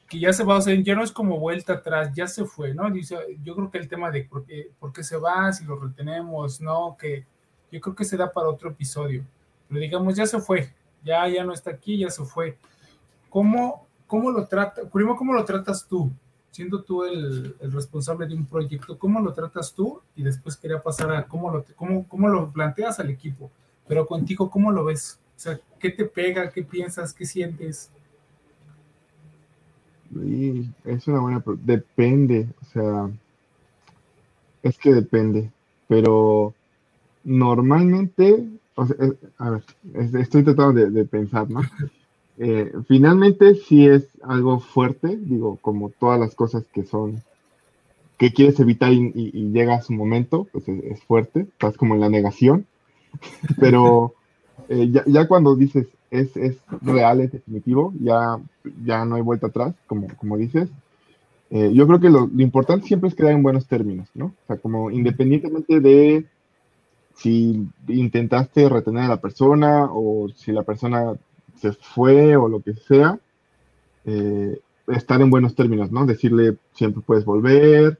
que 0.07 0.19
ya 0.19 0.31
se 0.31 0.43
va, 0.43 0.57
o 0.57 0.61
sea, 0.61 0.75
ya 0.75 0.95
no 0.95 1.03
es 1.03 1.11
como 1.11 1.39
vuelta 1.39 1.73
atrás, 1.73 2.11
ya 2.13 2.27
se 2.27 2.45
fue, 2.45 2.73
¿no? 2.73 2.93
Yo 2.95 3.55
creo 3.55 3.71
que 3.71 3.79
el 3.79 3.87
tema 3.87 4.11
de 4.11 4.23
por 4.23 4.45
qué, 4.45 4.69
por 4.79 4.93
qué 4.93 5.03
se 5.03 5.17
va, 5.17 5.51
si 5.51 5.65
lo 5.65 5.75
retenemos, 5.77 6.61
no, 6.61 6.95
que 6.99 7.25
yo 7.71 7.81
creo 7.81 7.95
que 7.95 8.05
se 8.05 8.15
da 8.15 8.31
para 8.31 8.47
otro 8.47 8.69
episodio. 8.69 9.25
Pero 9.67 9.79
digamos, 9.79 10.15
ya 10.15 10.25
se 10.25 10.39
fue, 10.39 10.71
ya, 11.03 11.27
ya 11.27 11.43
no 11.43 11.51
está 11.51 11.71
aquí, 11.71 11.97
ya 11.97 12.09
se 12.09 12.23
fue. 12.23 12.57
¿Cómo, 13.29 13.87
cómo 14.05 14.29
lo 14.29 14.45
trata, 14.45 14.83
cómo 14.89 15.33
lo 15.33 15.43
tratas 15.43 15.87
tú? 15.87 16.11
Siendo 16.53 16.83
tú 16.83 17.03
el, 17.03 17.55
el, 17.61 17.71
responsable 17.71 18.27
de 18.27 18.35
un 18.35 18.45
proyecto, 18.45 18.99
¿cómo 18.99 19.19
lo 19.19 19.33
tratas 19.33 19.73
tú? 19.73 19.99
Y 20.15 20.21
después 20.21 20.55
quería 20.55 20.83
pasar 20.83 21.11
a 21.11 21.25
cómo 21.25 21.49
lo, 21.49 21.65
cómo, 21.75 22.07
cómo 22.07 22.29
lo 22.29 22.51
planteas 22.51 22.99
al 22.99 23.09
equipo. 23.09 23.49
Pero 23.87 24.05
contigo, 24.05 24.51
¿cómo 24.51 24.71
lo 24.71 24.85
ves? 24.85 25.17
O 25.35 25.39
sea, 25.39 25.59
¿qué 25.79 25.89
te 25.89 26.05
pega? 26.05 26.51
¿Qué 26.51 26.61
piensas? 26.61 27.11
¿Qué 27.11 27.25
sientes? 27.25 27.89
Y 30.11 30.69
es 30.85 31.07
una 31.07 31.21
buena 31.21 31.39
pregunta. 31.39 31.65
Depende, 31.65 32.47
o 32.61 32.65
sea, 32.65 33.09
es 34.61 34.77
que 34.77 34.93
depende, 34.93 35.49
pero 35.87 36.53
normalmente, 37.23 38.47
o 38.75 38.85
sea, 38.85 38.95
a 39.39 39.49
ver, 39.49 39.63
estoy 40.19 40.43
tratando 40.43 40.73
de, 40.73 40.91
de 40.91 41.05
pensar, 41.05 41.49
¿no? 41.49 41.61
Eh, 42.37 42.71
finalmente 42.87 43.55
sí 43.55 43.85
es 43.85 44.07
algo 44.23 44.59
fuerte, 44.59 45.17
digo, 45.17 45.57
como 45.61 45.89
todas 45.89 46.19
las 46.19 46.33
cosas 46.35 46.65
que 46.73 46.83
son, 46.83 47.21
que 48.17 48.33
quieres 48.33 48.59
evitar 48.59 48.91
y, 48.91 49.11
y, 49.13 49.31
y 49.33 49.51
llega 49.51 49.75
a 49.75 49.81
su 49.81 49.93
momento, 49.93 50.47
pues 50.51 50.67
es, 50.67 50.83
es, 50.83 51.03
fuerte, 51.03 51.41
estás 51.41 51.77
como 51.77 51.93
en 51.93 52.01
la 52.01 52.09
negación, 52.09 52.65
pero 53.59 54.13
eh, 54.69 54.89
ya, 54.91 55.03
ya 55.05 55.27
cuando 55.27 55.55
dices, 55.55 55.87
es, 56.09 56.35
es, 56.37 56.57
real, 56.81 57.21
es 57.21 57.31
definitivo, 57.31 57.93
ya, 57.99 58.39
ya 58.83 59.05
no 59.05 59.15
hay 59.15 59.21
vuelta 59.21 59.47
atrás, 59.47 59.75
como, 59.87 60.07
como 60.17 60.37
dices. 60.37 60.69
Eh, 61.49 61.71
yo 61.73 61.85
creo 61.85 61.99
que 61.99 62.09
lo, 62.09 62.27
lo, 62.27 62.41
importante 62.41 62.87
siempre 62.87 63.09
es 63.09 63.15
quedar 63.15 63.33
en 63.33 63.43
buenos 63.43 63.67
términos, 63.67 64.09
¿no? 64.15 64.25
O 64.25 64.47
sea, 64.47 64.57
como 64.57 64.89
independientemente 64.89 65.79
de 65.79 66.25
si 67.15 67.67
intentaste 67.87 68.69
retener 68.69 69.03
a 69.03 69.07
la 69.07 69.21
persona 69.21 69.87
o 69.91 70.29
si 70.35 70.51
la 70.51 70.63
persona 70.63 71.13
se 71.55 71.73
fue 71.73 72.35
o 72.35 72.47
lo 72.47 72.61
que 72.61 72.73
sea, 72.73 73.19
eh, 74.05 74.59
estar 74.87 75.21
en 75.21 75.29
buenos 75.29 75.55
términos, 75.55 75.91
¿no? 75.91 76.05
Decirle 76.05 76.57
siempre 76.73 77.01
puedes 77.05 77.25
volver, 77.25 77.97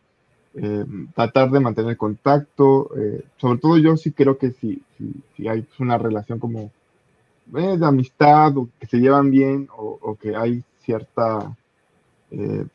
eh, 0.55 0.85
tratar 1.15 1.49
de 1.49 1.59
mantener 1.59 1.97
contacto, 1.97 2.89
eh, 2.97 3.23
sobre 3.37 3.59
todo 3.59 3.77
yo 3.77 3.97
sí 3.97 4.11
creo 4.11 4.37
que 4.37 4.51
si, 4.51 4.81
si, 5.35 5.47
hay 5.47 5.65
una 5.79 5.97
relación 5.97 6.39
como 6.39 6.71
de 7.47 7.85
amistad 7.85 8.57
o 8.57 8.69
que 8.79 8.87
se 8.87 8.97
llevan 8.97 9.31
bien 9.31 9.67
o, 9.75 10.15
que 10.15 10.35
hay 10.35 10.63
cierta 10.83 11.55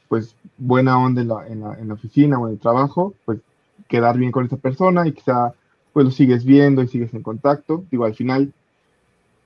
pues 0.08 0.36
buena 0.56 0.98
onda 0.98 1.20
en 1.20 1.28
la, 1.28 1.48
en, 1.48 1.60
la, 1.60 1.74
en 1.74 1.88
la, 1.88 1.94
oficina 1.94 2.38
o 2.38 2.46
en 2.46 2.52
el 2.52 2.60
trabajo, 2.60 3.14
pues 3.24 3.40
quedar 3.88 4.16
bien 4.16 4.30
con 4.30 4.46
esa 4.46 4.56
persona 4.56 5.06
y 5.06 5.12
quizá 5.12 5.52
pues 5.92 6.04
lo 6.04 6.12
sigues 6.12 6.44
viendo 6.44 6.82
y 6.82 6.86
sigues 6.86 7.12
en 7.12 7.22
contacto. 7.22 7.84
Digo, 7.90 8.04
al 8.04 8.14
final, 8.14 8.52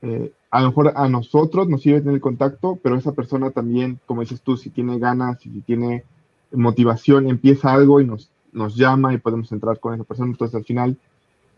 eh, 0.02 0.32
a 0.50 0.60
lo 0.60 0.68
mejor 0.68 0.92
a 0.96 1.08
nosotros 1.08 1.68
nos 1.68 1.82
sirve 1.82 2.02
tener 2.02 2.20
contacto, 2.20 2.78
pero 2.82 2.96
esa 2.96 3.12
persona 3.12 3.50
también, 3.50 3.98
como 4.06 4.20
dices 4.20 4.42
tú, 4.42 4.56
si 4.56 4.68
tiene 4.70 4.98
ganas 4.98 5.40
si 5.40 5.48
tiene 5.62 6.04
motivación, 6.52 7.28
empieza 7.28 7.72
algo 7.72 8.00
y 8.00 8.06
nos, 8.06 8.28
nos 8.52 8.76
llama 8.76 9.14
y 9.14 9.18
podemos 9.18 9.50
entrar 9.52 9.80
con 9.80 9.94
esa 9.94 10.04
persona. 10.04 10.30
Entonces, 10.30 10.54
al 10.54 10.64
final, 10.64 10.98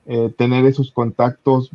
eh, 0.07 0.33
tener 0.37 0.65
esos 0.67 0.93
contactos 0.93 1.71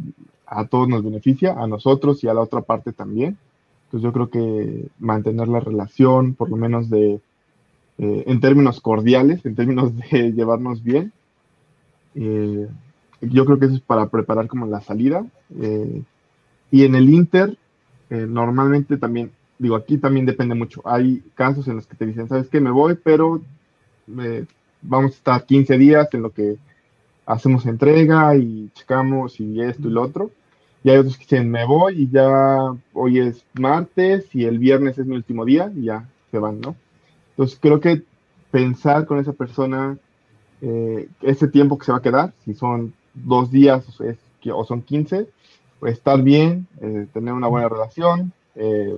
a 0.46 0.66
todos 0.68 0.88
nos 0.88 1.04
beneficia, 1.04 1.54
a 1.54 1.68
nosotros 1.68 2.24
y 2.24 2.28
a 2.28 2.34
la 2.34 2.42
otra 2.42 2.62
parte 2.62 2.94
también. 2.94 3.38
Entonces 3.86 4.04
yo 4.04 4.14
creo 4.14 4.30
que 4.30 4.88
mantener 5.00 5.48
la 5.48 5.60
relación, 5.60 6.36
por 6.36 6.50
lo 6.50 6.56
menos 6.56 6.90
de, 6.90 7.20
eh, 7.98 8.24
en 8.28 8.40
términos 8.40 8.82
cordiales, 8.82 9.44
en 9.46 9.56
términos 9.56 9.96
de 9.98 10.32
llevarnos 10.36 10.84
bien, 10.84 11.12
eh, 12.16 12.68
yo 13.22 13.46
creo 13.46 13.60
que 13.60 13.66
eso 13.66 13.76
es 13.76 13.82
para 13.82 14.08
preparar 14.08 14.48
como 14.48 14.68
la 14.68 14.82
salida. 14.82 15.26
Eh, 16.72 16.78
y 16.78 16.84
en 16.86 16.96
el 16.96 17.10
Inter, 17.10 17.58
eh, 18.10 18.26
normalmente 18.28 18.98
también, 18.98 19.32
digo, 19.58 19.76
aquí 19.76 19.98
también 19.98 20.26
depende 20.26 20.56
mucho. 20.56 20.82
Hay 20.86 21.24
casos 21.36 21.68
en 21.68 21.78
los 21.78 21.88
que 21.88 21.96
te 21.96 22.06
dicen, 22.06 22.28
sabes 22.28 22.50
que 22.50 22.60
me 22.60 22.72
voy, 22.72 22.96
pero 22.96 23.42
vamos 24.82 25.12
a 25.12 25.16
estar 25.16 25.46
15 25.46 25.78
días 25.78 26.08
en 26.14 26.22
lo 26.24 26.32
que 26.32 26.58
hacemos 27.26 27.66
entrega 27.66 28.36
y 28.36 28.70
checamos 28.74 29.40
y 29.40 29.62
esto 29.62 29.88
y 29.88 29.92
lo 29.92 30.02
otro. 30.02 30.32
Y 30.84 30.90
hay 30.90 30.98
otros 30.98 31.18
que 31.18 31.26
dicen, 31.26 31.52
me 31.52 31.66
voy 31.66 32.04
y 32.04 32.10
ya 32.10 32.74
hoy 32.94 33.20
es 33.20 33.44
martes 33.54 34.34
y 34.34 34.46
el 34.46 34.58
viernes 34.58 34.98
es 34.98 35.06
mi 35.06 35.16
último 35.16 35.46
día 35.46 35.72
y 35.76 35.84
ya 35.84 36.08
se 36.32 36.40
van, 36.40 36.62
¿no? 36.62 36.76
Entonces 37.32 37.60
creo 37.62 37.80
que 37.80 38.02
pensar 38.50 39.06
con 39.06 39.20
esa 39.20 39.34
persona 39.34 39.98
eh, 40.62 41.08
ese 41.22 41.48
tiempo 41.48 41.78
que 41.78 41.86
se 41.86 41.92
va 41.92 42.00
a 42.00 42.02
quedar, 42.02 42.34
si 42.44 42.54
son 42.54 42.94
dos 43.14 43.52
días 43.52 43.86
o, 44.00 44.04
es, 44.04 44.18
o 44.52 44.66
son 44.66 44.82
15, 44.82 45.18
pues 45.18 45.30
estar 45.84 46.22
bien, 46.22 46.68
eh, 46.82 47.08
tener 47.14 47.34
una 47.34 47.48
buena 47.48 47.70
relación, 47.70 48.34
eh, 48.56 48.98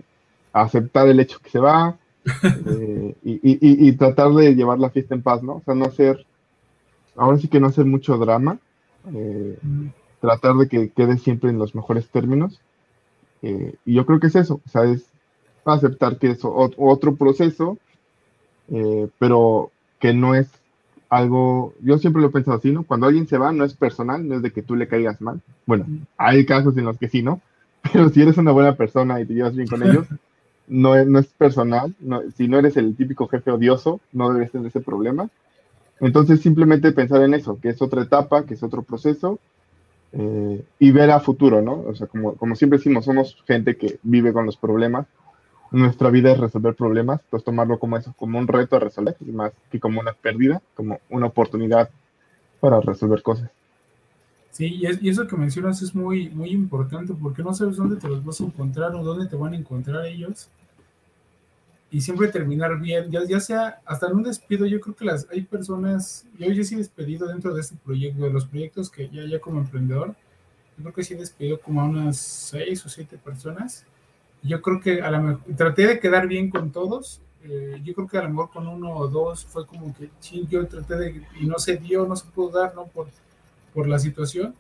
aceptar 0.54 1.08
el 1.08 1.20
hecho 1.20 1.40
que 1.40 1.50
se 1.50 1.60
va 1.60 1.98
y, 3.24 3.34
y, 3.34 3.88
y, 3.88 3.92
tratar 3.94 4.32
de 4.32 4.54
llevar 4.54 4.80
la 4.80 4.92
fiesta 4.92 5.16
en 5.16 5.24
paz, 5.24 5.42
¿no? 5.42 5.56
O 5.56 5.62
sea, 5.66 5.74
no 5.74 5.86
hacer, 5.86 6.26
ahora 7.16 7.38
sí 7.38 7.48
que 7.48 7.60
no 7.60 7.68
hacer 7.68 7.86
mucho 7.86 8.18
drama 8.18 8.60
tratar 10.22 10.56
de 10.56 10.70
que 10.70 10.92
quede 10.92 11.18
siempre 11.18 11.50
en 11.50 11.58
los 11.58 11.76
mejores 11.76 12.08
términos. 12.10 12.62
Eh, 13.42 13.76
y 13.86 13.96
yo 13.96 14.06
creo 14.06 14.20
que 14.20 14.28
es 14.28 14.36
eso, 14.36 14.62
o 14.66 14.70
sea, 14.70 14.84
es 14.84 15.04
aceptar 15.66 16.18
que 16.18 16.30
es 16.30 16.40
otro 16.44 17.16
proceso, 17.16 17.78
eh, 18.70 19.10
pero 19.20 19.72
que 20.00 20.14
no 20.14 20.36
es 20.36 20.48
algo, 21.12 21.74
yo 21.82 21.98
siempre 21.98 22.22
lo 22.22 22.30
he 22.30 22.32
pensado 22.32 22.58
así, 22.58 22.72
¿no? 22.72 22.84
Cuando 22.84 23.06
alguien 23.06 23.28
se 23.28 23.38
va, 23.38 23.52
no 23.52 23.66
es 23.66 23.74
personal, 23.74 24.26
no 24.26 24.36
es 24.36 24.42
de 24.42 24.52
que 24.52 24.62
tú 24.62 24.78
le 24.78 24.88
caigas 24.88 25.20
mal. 25.20 25.42
Bueno, 25.66 25.86
hay 26.18 26.46
casos 26.46 26.76
en 26.78 26.86
los 26.86 26.98
que 26.98 27.10
sí, 27.10 27.22
¿no? 27.22 27.42
Pero 27.94 28.08
si 28.10 28.22
eres 28.22 28.38
una 28.38 28.54
buena 28.54 28.76
persona 28.76 29.20
y 29.20 29.26
te 29.26 29.34
llevas 29.34 29.54
bien 29.54 29.68
con 29.68 29.84
ellos, 29.84 30.08
no 30.70 30.96
es, 30.96 31.06
no 31.06 31.20
es 31.20 31.28
personal. 31.28 31.94
si 32.38 32.48
no 32.48 32.60
eres 32.60 32.78
el 32.78 32.96
típico 32.96 33.28
jefe 33.28 33.52
odioso, 33.52 34.00
no 34.14 34.32
debes 34.34 34.54
tener 34.54 34.68
ese 34.68 34.80
problema. 34.80 35.30
Entonces, 36.00 36.40
simplemente 36.40 36.94
pensar 36.94 37.22
en 37.24 37.34
eso, 37.34 37.60
que 37.60 37.70
es 37.70 37.82
otra 37.82 38.04
etapa, 38.04 38.46
que 38.46 38.54
es 38.54 38.64
otro 38.64 38.82
proceso, 38.82 39.38
eh, 40.14 40.64
y 40.80 40.92
ver 40.92 41.12
a 41.12 41.20
futuro, 41.20 41.62
¿no? 41.62 41.84
O 41.88 41.94
sea, 41.94 42.08
como, 42.08 42.36
como 42.36 42.56
siempre 42.56 42.78
decimos, 42.80 43.04
somos 43.04 43.44
gente 43.46 43.76
que 43.76 44.00
vive 44.04 44.32
con 44.32 44.46
los 44.46 44.56
problemas. 44.56 45.08
Nuestra 45.72 46.10
vida 46.10 46.34
es 46.34 46.38
resolver 46.38 46.76
problemas, 46.76 47.22
pues 47.30 47.44
tomarlo 47.44 47.80
como 47.80 47.98
eso, 47.98 48.14
como 48.18 48.38
un 48.38 48.48
reto 48.48 48.76
a 48.76 48.80
resolver, 48.80 49.16
más 49.28 49.54
que 49.72 49.80
como 49.80 50.02
una 50.02 50.14
pérdida, 50.14 50.62
como 50.76 51.00
una 51.10 51.28
oportunidad 51.28 51.90
para 52.60 52.82
resolver 52.82 53.22
cosas. 53.22 53.50
Sí, 54.52 54.82
y, 54.82 55.10
eso 55.10 55.26
que 55.28 55.38
mencionas 55.38 55.82
es 55.82 55.96
muy, 55.96 56.30
muy 56.30 56.50
importante 56.50 57.14
porque 57.14 57.42
no 57.42 57.54
sabes 57.54 57.78
dónde 57.78 57.96
te 57.96 58.10
los 58.10 58.24
vas 58.24 58.42
a 58.42 58.44
encontrar 58.44 58.94
o 58.96 59.04
dónde 59.04 59.28
te 59.28 59.38
van 59.38 59.54
a 59.54 59.58
encontrar 59.58 60.06
ellos 60.06 60.50
y 61.90 62.00
siempre 62.00 62.30
terminar 62.30 62.80
bien, 62.80 63.12
ya, 63.12 63.24
ya 63.26 63.40
sea 63.40 63.82
hasta 63.86 64.08
en 64.08 64.16
un 64.16 64.24
despido, 64.24 64.66
yo 64.66 64.80
creo 64.80 64.96
que 64.96 65.06
las 65.06 65.28
hay 65.30 65.42
personas, 65.42 66.26
yo 66.40 66.50
ya 66.50 66.64
sí 66.64 66.76
he 66.76 66.78
despedido 66.78 67.28
dentro 67.28 67.54
de 67.54 67.62
este 67.62 67.76
proyecto, 67.76 68.24
de 68.24 68.32
los 68.32 68.46
proyectos 68.46 68.90
que 68.90 69.10
ya, 69.10 69.26
ya 69.26 69.40
como 69.40 69.60
emprendedor, 69.60 70.16
yo 70.78 70.84
creo 70.84 70.94
que 70.94 71.04
sí 71.04 71.14
he 71.14 71.18
despedido 71.18 71.60
como 71.60 71.82
a 71.82 71.86
unas 71.86 72.18
seis 72.18 72.86
o 72.86 72.90
siete 72.90 73.18
personas. 73.18 73.86
Yo 74.44 74.62
creo 74.62 74.80
que 74.80 75.02
a 75.02 75.12
lo 75.12 75.22
mejor 75.22 75.42
traté 75.56 75.88
de 75.88 76.00
quedar 76.00 76.28
bien 76.28 76.50
con 76.50 76.72
todos. 76.72 77.22
Eh, 77.44 77.82
yo 77.84 77.94
creo 77.94 78.08
que 78.08 78.18
a 78.18 78.24
lo 78.24 78.30
mejor 78.30 78.52
con 78.52 78.68
uno 78.68 78.96
o 78.96 79.08
dos 79.08 79.46
fue 79.46 79.66
como 79.66 79.96
que 79.96 80.10
yo 80.50 80.68
traté 80.68 80.96
de 80.96 81.26
y 81.40 81.46
no 81.46 81.58
se 81.58 81.78
dio, 81.78 82.06
no 82.06 82.16
se 82.16 82.26
pudo 82.28 82.60
dar, 82.60 82.76
¿no? 82.76 82.86
Por, 82.86 83.08
por 83.74 83.88
la 83.88 84.00
situación 84.00 84.54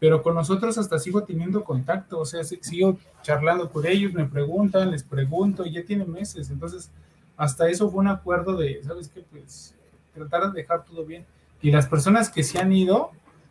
pero 0.00 0.22
con 0.22 0.34
nosotros 0.34 0.78
hasta 0.78 0.98
sigo 0.98 1.24
teniendo 1.24 1.64
contacto, 1.64 2.20
o 2.20 2.24
sea, 2.24 2.44
sigo 2.44 2.98
charlando 3.22 3.70
con 3.70 3.84
ellos, 3.86 4.12
me 4.12 4.26
preguntan, 4.26 4.90
les 4.90 5.02
pregunto, 5.02 5.66
y 5.66 5.72
ya 5.72 5.84
tiene 5.84 6.04
meses, 6.04 6.50
entonces 6.50 6.90
hasta 7.36 7.68
eso 7.68 7.90
fue 7.90 8.00
un 8.00 8.08
acuerdo 8.08 8.56
de, 8.56 8.82
¿sabes 8.84 9.08
qué? 9.08 9.24
Pues 9.28 9.74
tratar 10.14 10.52
de 10.52 10.60
dejar 10.60 10.84
todo 10.84 11.04
bien. 11.04 11.24
Y 11.60 11.70
las 11.70 11.86
personas 11.86 12.30
que 12.30 12.42
se 12.42 12.58
han 12.58 12.72
ido, 12.72 13.10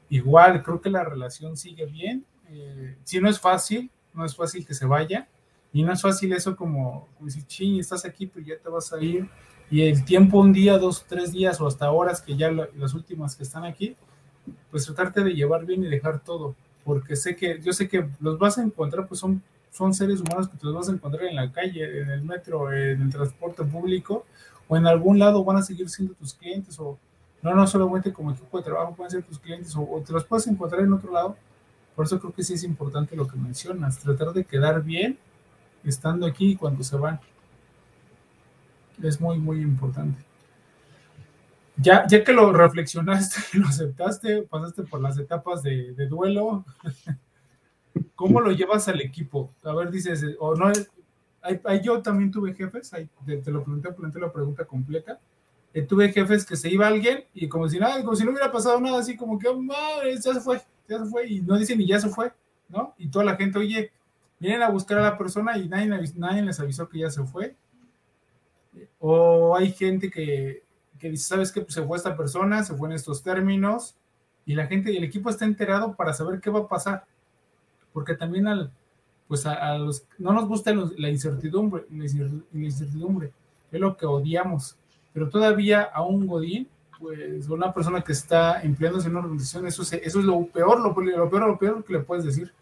igual, 0.10 0.63
creo 0.63 0.81
que 0.81 0.89
la 0.89 1.03
relación 1.03 1.57
sigue 1.57 1.86
bien. 1.86 2.25
Eh, 2.50 2.98
si 3.03 3.19
no 3.19 3.29
es 3.29 3.39
fácil, 3.39 3.89
no 4.13 4.25
es 4.25 4.36
fácil 4.36 4.65
que 4.65 4.74
se 4.74 4.86
vaya, 4.86 5.27
y 5.74 5.84
no 5.84 5.94
es 5.94 6.02
fácil 6.02 6.34
eso 6.34 6.56
como, 6.56 7.08
como 7.16 7.28
decir, 7.28 7.46
ching, 7.46 7.80
estás 7.80 8.06
aquí, 8.06 8.28
pero 8.28 8.46
ya 8.46 8.58
te 8.58 8.70
vas 8.70 8.92
a 8.94 9.02
ir. 9.02 9.28
Y 9.70 9.82
el 9.82 10.06
tiempo, 10.06 10.40
un 10.40 10.54
día, 10.54 10.78
dos, 10.78 11.06
tres 11.08 11.34
días 11.34 11.60
o 11.60 11.68
hasta 11.68 11.92
horas, 11.92 12.22
que 12.22 12.38
ya 12.38 12.50
las 12.52 12.94
últimas 12.94 13.36
que 13.36 13.44
están 13.44 13.66
aquí, 13.66 13.96
pues 14.72 14.86
tratarte 14.86 15.24
de 15.24 15.34
llevar 15.34 15.66
bien 15.66 15.84
y 15.84 15.88
dejar 15.88 16.20
todo, 16.20 16.56
porque 16.86 17.16
sé 17.16 17.36
que, 17.36 17.60
yo 17.62 17.74
sé 17.74 17.90
que 17.90 18.08
los 18.22 18.40
vas 18.40 18.58
a 18.58 18.64
encontrar, 18.64 19.08
pues 19.08 19.20
son, 19.20 19.44
son 19.72 19.94
seres 19.94 20.22
humanos 20.22 20.48
que 20.48 20.58
te 20.58 20.66
los 20.66 20.76
vas 20.76 20.88
a 20.90 20.94
encontrar 20.94 21.26
en 21.26 21.36
la 21.36 21.52
calle, 21.52 22.02
en 22.02 22.10
el 22.10 22.22
metro, 22.22 22.72
en 22.72 23.02
el 23.02 23.12
transporte 23.12 23.64
público, 23.64 24.26
o 24.70 24.78
en 24.78 24.88
algún 24.88 25.20
lado 25.20 25.44
van 25.44 25.58
a 25.58 25.62
seguir 25.62 25.90
siendo 25.90 26.14
tus 26.14 26.34
clientes, 26.34 26.80
o 26.80 26.98
no, 27.42 27.54
no 27.54 27.68
solamente 27.68 28.14
como 28.14 28.32
equipo 28.32 28.58
de 28.58 28.64
trabajo 28.64 28.96
pueden 28.96 29.12
ser 29.12 29.24
tus 29.24 29.40
clientes, 29.40 29.76
o, 29.76 30.02
te 30.06 30.14
los 30.14 30.24
puedes 30.24 30.48
encontrar 30.48 30.82
en 30.82 30.94
otro 30.94 31.12
lado. 31.12 31.36
Por 31.96 32.06
eso 32.06 32.20
creo 32.20 32.34
que 32.34 32.44
sí 32.44 32.54
es 32.54 32.64
importante 32.64 33.16
lo 33.16 33.28
que 33.28 33.38
mencionas, 33.38 34.00
tratar 34.00 34.32
de 34.32 34.46
quedar 34.46 34.84
bien 34.84 35.18
estando 35.89 36.25
aquí 36.25 36.56
cuando 36.56 36.84
se 36.84 36.98
van. 36.98 37.20
Es 39.01 39.22
muy, 39.22 39.38
muy 39.38 39.62
importante. 39.62 40.27
Ya, 41.77 42.08
ya 42.08 42.24
que 42.24 42.34
lo 42.34 42.51
reflexionaste, 42.51 43.58
lo 43.60 43.67
aceptaste, 43.67 44.41
pasaste 44.44 44.84
por 44.84 45.00
las 45.00 45.17
etapas 45.20 45.62
de, 45.62 45.94
duelo, 46.10 46.65
¿cómo 48.15 48.41
lo 48.41 48.51
llevas 48.51 48.88
al 48.88 49.00
equipo? 49.01 49.53
A 49.63 49.74
ver, 49.74 49.91
dices, 49.91 50.25
o 50.39 50.56
no, 50.56 50.72
hay, 51.41 51.82
yo 51.82 52.01
también 52.01 52.32
tuve 52.32 52.56
jefes, 52.56 52.91
te, 53.25 53.51
lo 53.51 53.63
pregunté, 53.63 53.91
planteé 53.91 54.22
la 54.22 54.34
pregunta 54.34 54.65
completa. 54.65 55.20
Eh, 55.74 55.84
tuve 55.84 56.12
jefes 56.12 56.46
que 56.46 56.56
se 56.56 56.70
iba 56.70 56.88
alguien 56.88 57.25
y 57.34 57.48
como 57.48 57.70
si 57.70 57.77
nada, 57.77 58.01
como 58.03 58.15
si 58.15 58.24
no 58.24 58.32
hubiera 58.32 58.51
pasado 58.51 58.79
nada, 58.79 59.00
así 59.00 59.15
como 59.15 59.38
que, 59.38 59.53
madre, 59.53 60.15
ya 60.15 60.34
se 60.34 60.41
fue, 60.41 60.60
ya 60.88 61.00
se 61.00 61.06
fue, 61.06 61.27
y 61.27 61.41
no 61.41 61.58
dicen 61.58 61.77
ni 61.77 61.86
ya 61.86 62.00
se 62.00 62.10
fue, 62.10 62.32
¿no? 62.70 62.96
Y 62.98 63.10
toda 63.10 63.25
la 63.25 63.36
gente, 63.36 63.60
oye, 63.60 63.91
vienen 64.39 64.63
a 64.63 64.70
buscar 64.70 64.98
a 65.00 65.03
la 65.03 65.17
persona 65.17 65.58
y 65.58 65.67
nadie, 65.67 65.88
nadie 66.15 66.41
les 66.41 66.60
avisó 66.60 66.88
que 66.89 67.00
ya 67.00 67.10
se 67.10 67.24
fue. 67.24 67.56
O 69.00 69.56
hay 69.56 69.72
gente 69.72 70.10
que 70.10 70.67
que 70.98 71.10
dice, 71.10 71.27
¿sabes 71.27 71.51
qué? 71.51 71.62
Pues 71.62 71.74
se 71.74 71.84
fue 71.84 71.98
esta 71.98 72.15
persona, 72.17 72.63
se 72.63 72.75
fue 72.75 72.89
en 72.89 72.96
estos 72.96 73.24
términos, 73.24 73.96
y 74.46 74.56
la 74.56 74.67
gente 74.67 74.91
y 74.91 74.98
el 74.98 75.03
equipo 75.03 75.29
está 75.29 75.46
enterado 75.46 75.96
para 75.96 76.13
saber 76.13 76.39
qué 76.39 76.50
va 76.50 76.62
a 76.62 76.67
pasar. 76.67 77.06
Porque 77.94 78.15
también 78.15 78.48
al, 78.48 78.72
pues 79.27 79.46
a, 79.46 79.77
los, 79.77 80.06
no 80.17 80.32
nos 80.32 80.48
gusta 80.48 80.74
la 80.74 81.10
incertidumbre, 81.10 81.86
la 81.89 82.06
incertidumbre, 82.06 83.32
es 83.72 83.79
lo 83.79 83.98
que 83.98 84.06
odiamos. 84.06 84.77
Pero 85.13 85.29
todavía 85.29 85.84
a 85.84 86.03
un 86.03 86.27
Godín, 86.27 86.67
pues 87.00 87.48
una 87.50 87.74
persona 87.74 88.01
que 88.01 88.13
está 88.13 88.62
empleándose 88.62 89.08
en 89.08 89.15
una 89.15 89.25
organización, 89.25 89.67
eso, 89.67 89.82
eso 89.84 90.20
es 90.20 90.25
lo 90.25 90.46
peor, 90.48 90.79
lo, 90.79 90.96
peor, 90.96 91.29
lo 91.48 91.60
peor 91.60 91.84
que 91.84 91.94
le 91.94 92.00
puedes 92.00 92.24
decir. 92.24 92.53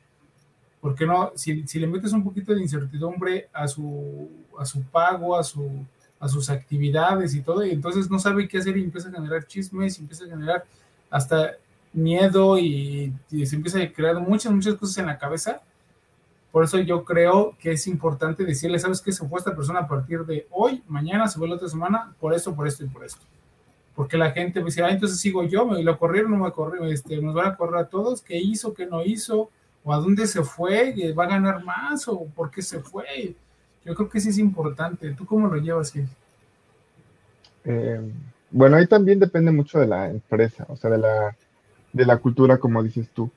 Porque 0.85 1.07
no, 1.07 1.31
si, 1.33 1.65
si 1.65 1.79
le 1.79 1.87
metes 1.87 2.13
un 2.13 2.23
poquito 2.23 2.53
de 2.53 2.61
incertidumbre 2.61 3.49
a 3.51 3.67
su, 3.67 4.29
a 4.55 4.63
su 4.65 4.83
pago, 4.83 5.35
a 5.35 5.43
su, 5.43 5.83
a 6.19 6.29
sus 6.29 6.47
actividades 6.51 7.33
y 7.33 7.41
todo, 7.41 7.65
y 7.65 7.71
entonces 7.71 8.07
no 8.07 8.19
sabe 8.19 8.47
qué 8.47 8.59
hacer 8.59 8.77
y 8.77 8.83
empieza 8.83 9.09
a 9.09 9.13
generar 9.13 9.47
chismes, 9.47 9.97
y 9.97 10.01
empieza 10.03 10.25
a 10.25 10.27
generar 10.27 10.63
hasta 11.09 11.53
miedo 11.91 12.59
y, 12.59 13.11
se 13.31 13.55
empieza 13.55 13.81
a 13.81 13.91
crear 13.91 14.19
muchas, 14.19 14.53
muchas 14.53 14.75
cosas 14.75 14.99
en 14.99 15.07
la 15.07 15.17
cabeza. 15.17 15.59
Por 16.51 16.65
eso 16.65 16.77
yo 16.77 17.03
creo 17.03 17.57
que 17.59 17.71
es 17.71 17.87
importante 17.87 18.45
decirle, 18.45 18.77
¿sabes 18.77 19.01
qué? 19.01 19.11
Se 19.11 19.27
fue 19.27 19.39
esta 19.39 19.55
persona 19.55 19.79
a 19.79 19.87
partir 19.87 20.23
de 20.23 20.45
hoy, 20.51 20.83
mañana, 20.87 21.27
se 21.27 21.39
fue 21.39 21.47
la 21.47 21.55
otra 21.55 21.67
semana, 21.67 22.13
por 22.19 22.31
esto, 22.31 22.55
por 22.55 22.67
esto 22.67 22.85
y 22.85 22.89
por 22.89 23.03
esto. 23.03 23.25
Porque 23.95 24.17
la 24.17 24.29
gente 24.29 24.59
me 24.59 24.67
dice, 24.67 24.83
ah, 24.83 24.91
entonces 24.91 25.19
sigo 25.19 25.41
yo, 25.41 25.65
me 25.65 25.81
lo 25.81 25.97
corrieron, 25.97 26.29
no 26.29 26.37
me 26.37 26.51
corrieron, 26.51 26.89
este, 26.89 27.19
nos 27.23 27.33
van 27.33 27.47
a 27.47 27.55
correr 27.55 27.79
a 27.79 27.89
todos, 27.89 28.21
¿qué 28.21 28.37
hizo, 28.37 28.75
qué 28.75 28.85
no 28.85 29.03
hizo? 29.03 29.49
¿O 29.85 29.93
a 29.93 29.97
dónde 29.97 30.25
se 30.25 30.43
fue? 30.43 31.13
¿Va 31.17 31.25
a 31.25 31.29
ganar 31.29 31.63
más? 31.63 32.07
¿O 32.07 32.25
por 32.35 32.49
qué 32.49 32.63
se 32.63 32.79
fue? 32.79 33.35
Yo 33.85 33.93
creo 33.93 34.09
que 34.09 34.19
sí 34.19 34.29
es 34.29 34.39
importante. 34.39 35.13
¿Tú 35.13 35.25
cómo 35.25 35.47
lo 35.47 35.57
llevas, 35.57 35.93
eh, 37.67 38.01
bueno, 38.51 38.77
ahí 38.77 38.87
también 38.87 39.19
depende 39.19 39.51
mucho 39.51 39.79
de 39.79 39.87
la 39.87 40.09
empresa, 40.09 40.65
o 40.69 40.75
sea, 40.75 40.89
de 40.89 40.97
la, 40.99 41.35
de 41.93 42.05
la 42.05 42.17
cultura, 42.17 42.57
como 42.57 42.81
dices 42.83 43.09
tú. 43.09 43.29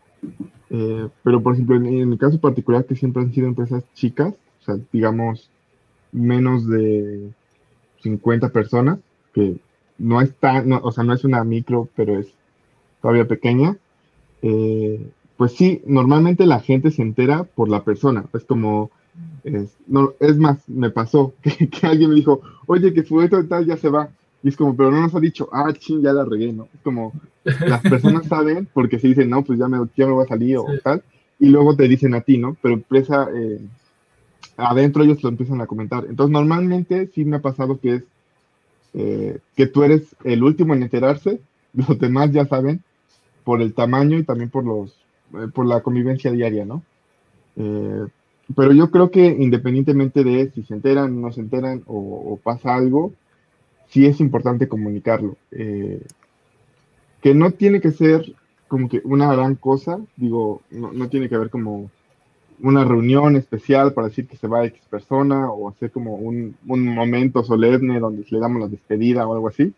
Eh, 0.70 1.08
pero, 1.22 1.42
por 1.42 1.54
ejemplo, 1.54 1.76
en, 1.76 1.86
en, 1.86 2.12
el 2.12 2.18
caso 2.18 2.40
particular, 2.40 2.84
que 2.84 2.96
siempre 2.96 3.22
han 3.22 3.32
sido 3.32 3.46
empresas 3.46 3.84
chicas, 3.94 4.34
o 4.60 4.64
sea, 4.64 4.76
digamos, 4.92 5.50
menos 6.12 6.68
de 6.68 7.30
50 8.02 8.50
personas, 8.50 8.98
que 9.32 9.56
no 9.98 10.20
es 10.20 10.34
tan, 10.36 10.72
o 10.72 10.92
sea, 10.92 11.04
no 11.04 11.12
es 11.12 11.24
una 11.24 11.44
micro, 11.44 11.88
pero 11.96 12.18
es 12.18 12.28
todavía 13.00 13.26
pequeña, 13.26 13.76
eh, 14.42 15.10
pues 15.38 15.52
sí, 15.52 15.80
normalmente 15.86 16.46
la 16.46 16.58
gente 16.58 16.90
se 16.90 17.00
entera 17.00 17.44
por 17.44 17.68
la 17.68 17.84
persona. 17.84 18.24
Es 18.34 18.44
como, 18.44 18.90
es, 19.44 19.76
no, 19.86 20.12
es 20.18 20.36
más, 20.36 20.68
me 20.68 20.90
pasó 20.90 21.32
que, 21.42 21.86
alguien 21.86 22.10
me 22.10 22.16
dijo, 22.16 22.42
oye, 22.66 22.92
que 22.92 23.04
fue 23.04 23.24
esto 23.24 23.40
y 23.40 23.46
tal, 23.46 23.64
ya 23.64 23.76
se 23.76 23.88
va. 23.88 24.10
Y 24.42 24.48
es 24.48 24.56
como, 24.56 24.76
pero 24.76 24.90
no 24.90 25.00
nos 25.00 25.14
ha 25.14 25.20
dicho, 25.20 25.48
ah, 25.52 25.72
ching, 25.72 26.02
ya 26.02 26.12
la 26.12 26.24
regué, 26.24 26.52
¿no? 26.52 26.68
Es 26.74 26.80
como, 26.82 27.12
las 27.44 27.82
personas 27.82 28.26
saben 28.28 28.68
porque 28.74 28.98
se 28.98 29.06
dicen, 29.06 29.30
no, 29.30 29.44
pues 29.44 29.60
ya 29.60 29.68
me, 29.68 29.78
ya 29.96 30.06
me 30.06 30.12
voy 30.12 30.24
a 30.24 30.28
salir 30.28 30.58
o 30.58 30.66
tal, 30.82 31.04
y 31.38 31.48
luego 31.50 31.76
te 31.76 31.86
dicen 31.86 32.14
a 32.14 32.20
ti, 32.20 32.36
¿no? 32.36 32.56
Pero 32.60 32.74
empresa, 32.74 33.28
eh, 33.32 33.60
adentro 34.56 35.04
ellos 35.04 35.22
lo 35.22 35.28
empiezan 35.28 35.60
a 35.60 35.68
comentar. 35.68 36.04
Entonces, 36.08 36.32
normalmente 36.32 37.10
sí 37.14 37.24
me 37.24 37.36
ha 37.36 37.42
pasado 37.42 37.78
que 37.78 37.94
es 37.94 38.02
eh, 38.94 39.38
que 39.54 39.68
tú 39.68 39.84
eres 39.84 40.16
el 40.24 40.42
último 40.42 40.74
en 40.74 40.82
enterarse, 40.82 41.40
los 41.74 41.96
demás 41.96 42.32
ya 42.32 42.44
saben, 42.44 42.82
por 43.44 43.62
el 43.62 43.72
tamaño 43.72 44.18
y 44.18 44.24
también 44.24 44.50
por 44.50 44.64
los 44.64 44.97
por 45.54 45.66
la 45.66 45.80
convivencia 45.80 46.32
diaria, 46.32 46.64
¿no? 46.64 46.82
Eh, 47.56 48.06
pero 48.56 48.72
yo 48.72 48.90
creo 48.90 49.10
que 49.10 49.26
independientemente 49.26 50.24
de 50.24 50.50
si 50.52 50.62
se 50.62 50.74
enteran, 50.74 51.20
no 51.20 51.32
se 51.32 51.40
enteran 51.40 51.82
o, 51.86 52.38
pasa 52.42 52.74
algo, 52.74 53.12
sí 53.88 54.06
es 54.06 54.20
importante 54.20 54.68
comunicarlo. 54.68 55.36
Eh, 55.50 56.02
que 57.20 57.34
no 57.34 57.50
tiene 57.50 57.80
que 57.80 57.90
ser 57.90 58.34
como 58.68 58.88
que 58.88 59.00
una 59.04 59.32
gran 59.32 59.54
cosa, 59.54 59.98
digo, 60.16 60.62
no, 60.70 61.08
tiene 61.08 61.28
que 61.28 61.34
haber 61.34 61.50
como 61.50 61.90
una 62.60 62.84
reunión 62.84 63.36
especial 63.36 63.92
para 63.92 64.08
decir 64.08 64.26
que 64.26 64.36
se 64.36 64.46
va 64.46 64.64
X 64.66 64.82
persona 64.90 65.50
o 65.50 65.68
hacer 65.68 65.90
como 65.90 66.16
un, 66.16 66.56
momento 66.64 67.42
solemne 67.44 68.00
donde 68.00 68.26
le 68.28 68.38
damos 68.38 68.60
la 68.60 68.68
despedida 68.68 69.26
o 69.26 69.34
algo 69.34 69.48
así. 69.48 69.72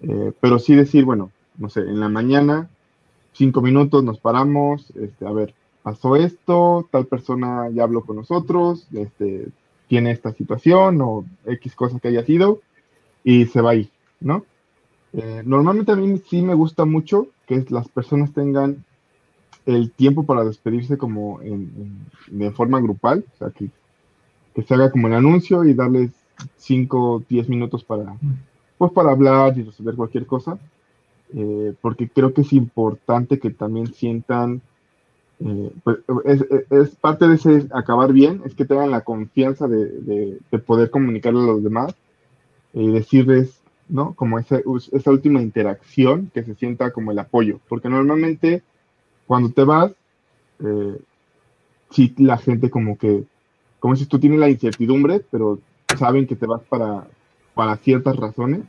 Eh, 0.00 0.32
pero 0.40 0.58
sí 0.58 0.74
decir, 0.74 1.04
bueno, 1.04 1.30
no 1.58 1.68
sé, 1.68 1.80
en 1.80 2.00
la 2.00 2.08
mañana, 2.08 2.68
cinco 3.34 3.60
minutos, 3.60 4.02
nos 4.02 4.18
paramos, 4.18 4.90
este, 4.96 5.26
a 5.26 5.32
ver, 5.32 5.54
pasó 5.82 6.16
esto, 6.16 6.88
tal 6.90 7.06
persona 7.06 7.68
ya 7.70 7.82
habló 7.82 8.02
con 8.02 8.16
nosotros, 8.16 8.86
este, 8.92 9.48
tiene 9.86 10.12
esta 10.12 10.32
situación 10.32 11.00
o 11.02 11.24
X 11.44 11.74
cosa 11.74 12.00
que 12.00 12.08
haya 12.08 12.24
sido 12.24 12.60
y 13.22 13.46
se 13.46 13.60
va 13.60 13.72
ahí, 13.72 13.90
¿no? 14.20 14.44
Eh, 15.12 15.42
normalmente 15.44 15.92
a 15.92 15.96
mí 15.96 16.18
sí 16.18 16.42
me 16.42 16.54
gusta 16.54 16.84
mucho 16.84 17.28
que 17.46 17.64
las 17.68 17.88
personas 17.88 18.32
tengan 18.32 18.84
el 19.66 19.90
tiempo 19.90 20.24
para 20.24 20.44
despedirse 20.44 20.98
como 20.98 21.40
en, 21.42 22.06
de 22.28 22.50
forma 22.50 22.80
grupal, 22.80 23.24
o 23.34 23.38
sea, 23.38 23.50
que, 23.50 23.68
que 24.54 24.62
se 24.62 24.74
haga 24.74 24.90
como 24.90 25.08
el 25.08 25.14
anuncio 25.14 25.64
y 25.64 25.74
darles 25.74 26.10
5 26.56 27.12
o 27.12 27.22
10 27.28 27.48
minutos 27.48 27.84
para, 27.84 28.16
pues, 28.78 28.92
para 28.92 29.12
hablar 29.12 29.56
y 29.56 29.62
resolver 29.62 29.94
cualquier 29.94 30.26
cosa, 30.26 30.58
eh, 31.34 31.74
porque 31.80 32.08
creo 32.08 32.32
que 32.34 32.42
es 32.42 32.52
importante 32.52 33.38
que 33.38 33.50
también 33.50 33.92
sientan, 33.94 34.62
eh, 35.40 35.72
pues, 35.84 35.98
es, 36.24 36.44
es- 36.70 36.96
parte 36.96 37.28
de 37.28 37.34
ese 37.36 37.68
acabar 37.72 38.12
bien, 38.12 38.42
es 38.46 38.54
que 38.54 38.64
tengan 38.64 38.90
la 38.90 39.02
confianza 39.02 39.68
de, 39.68 39.86
de- 40.00 40.38
de 40.50 40.58
poder 40.58 40.90
comunicarle 40.90 41.40
a 41.40 41.46
los 41.46 41.62
demás 41.64 41.94
y 42.74 42.92
decirles, 42.92 43.60
¿no? 43.88 44.14
Como 44.14 44.38
esa, 44.38 44.60
esa 44.92 45.10
última 45.10 45.42
interacción, 45.42 46.30
que 46.34 46.44
se 46.44 46.54
sienta 46.54 46.92
como 46.92 47.12
el 47.12 47.18
apoyo, 47.18 47.60
porque 47.68 47.88
normalmente 47.88 48.62
cuando 49.26 49.50
te 49.50 49.64
vas, 49.64 49.92
eh, 50.60 50.98
sí 51.90 52.14
la 52.18 52.38
gente 52.38 52.70
como 52.70 52.98
que, 52.98 53.24
como 53.78 53.96
si 53.96 54.06
tú 54.06 54.18
tienes 54.18 54.40
la 54.40 54.50
incertidumbre, 54.50 55.20
pero 55.30 55.60
saben 55.98 56.26
que 56.26 56.36
te 56.36 56.46
vas 56.46 56.62
para, 56.64 57.06
para 57.54 57.76
ciertas 57.76 58.16
razones 58.16 58.62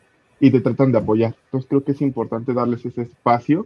y 0.46 0.52
te 0.52 0.62
tratan 0.62 0.92
de 0.92 1.00
apoyar. 1.00 1.36
Entonces 1.46 1.68
creo 1.68 1.84
que 1.84 1.94
es 1.94 2.02
importante 2.02 2.54
darles 2.54 2.86
ese 2.86 3.02
espacio. 3.02 3.66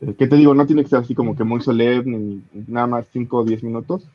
Eh, 0.00 0.14
que 0.14 0.26
te 0.26 0.36
digo, 0.36 0.54
no 0.54 0.66
tiene 0.66 0.82
que 0.82 0.88
ser 0.88 1.00
así 1.00 1.14
como 1.14 1.36
que 1.36 1.44
muy 1.44 1.60
solemne, 1.60 2.16
ni 2.16 2.42
nada 2.68 2.86
más 2.86 3.06
5 3.12 3.36
o 3.36 3.44
10 3.44 3.62
minutos. 3.64 4.08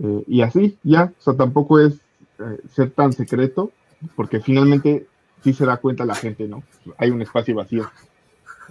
Eh, 0.00 0.24
y 0.26 0.42
así, 0.42 0.76
ya, 0.82 1.12
o 1.16 1.22
sea, 1.22 1.34
tampoco 1.34 1.78
es 1.78 1.94
eh, 2.40 2.58
ser 2.72 2.90
tan 2.90 3.12
secreto, 3.12 3.70
porque 4.16 4.40
finalmente 4.40 5.06
sí 5.44 5.52
se 5.52 5.64
da 5.64 5.76
cuenta 5.76 6.04
la 6.04 6.16
gente, 6.16 6.48
¿no? 6.48 6.64
Hay 6.98 7.10
un 7.10 7.22
espacio 7.22 7.54
vacío. 7.54 7.84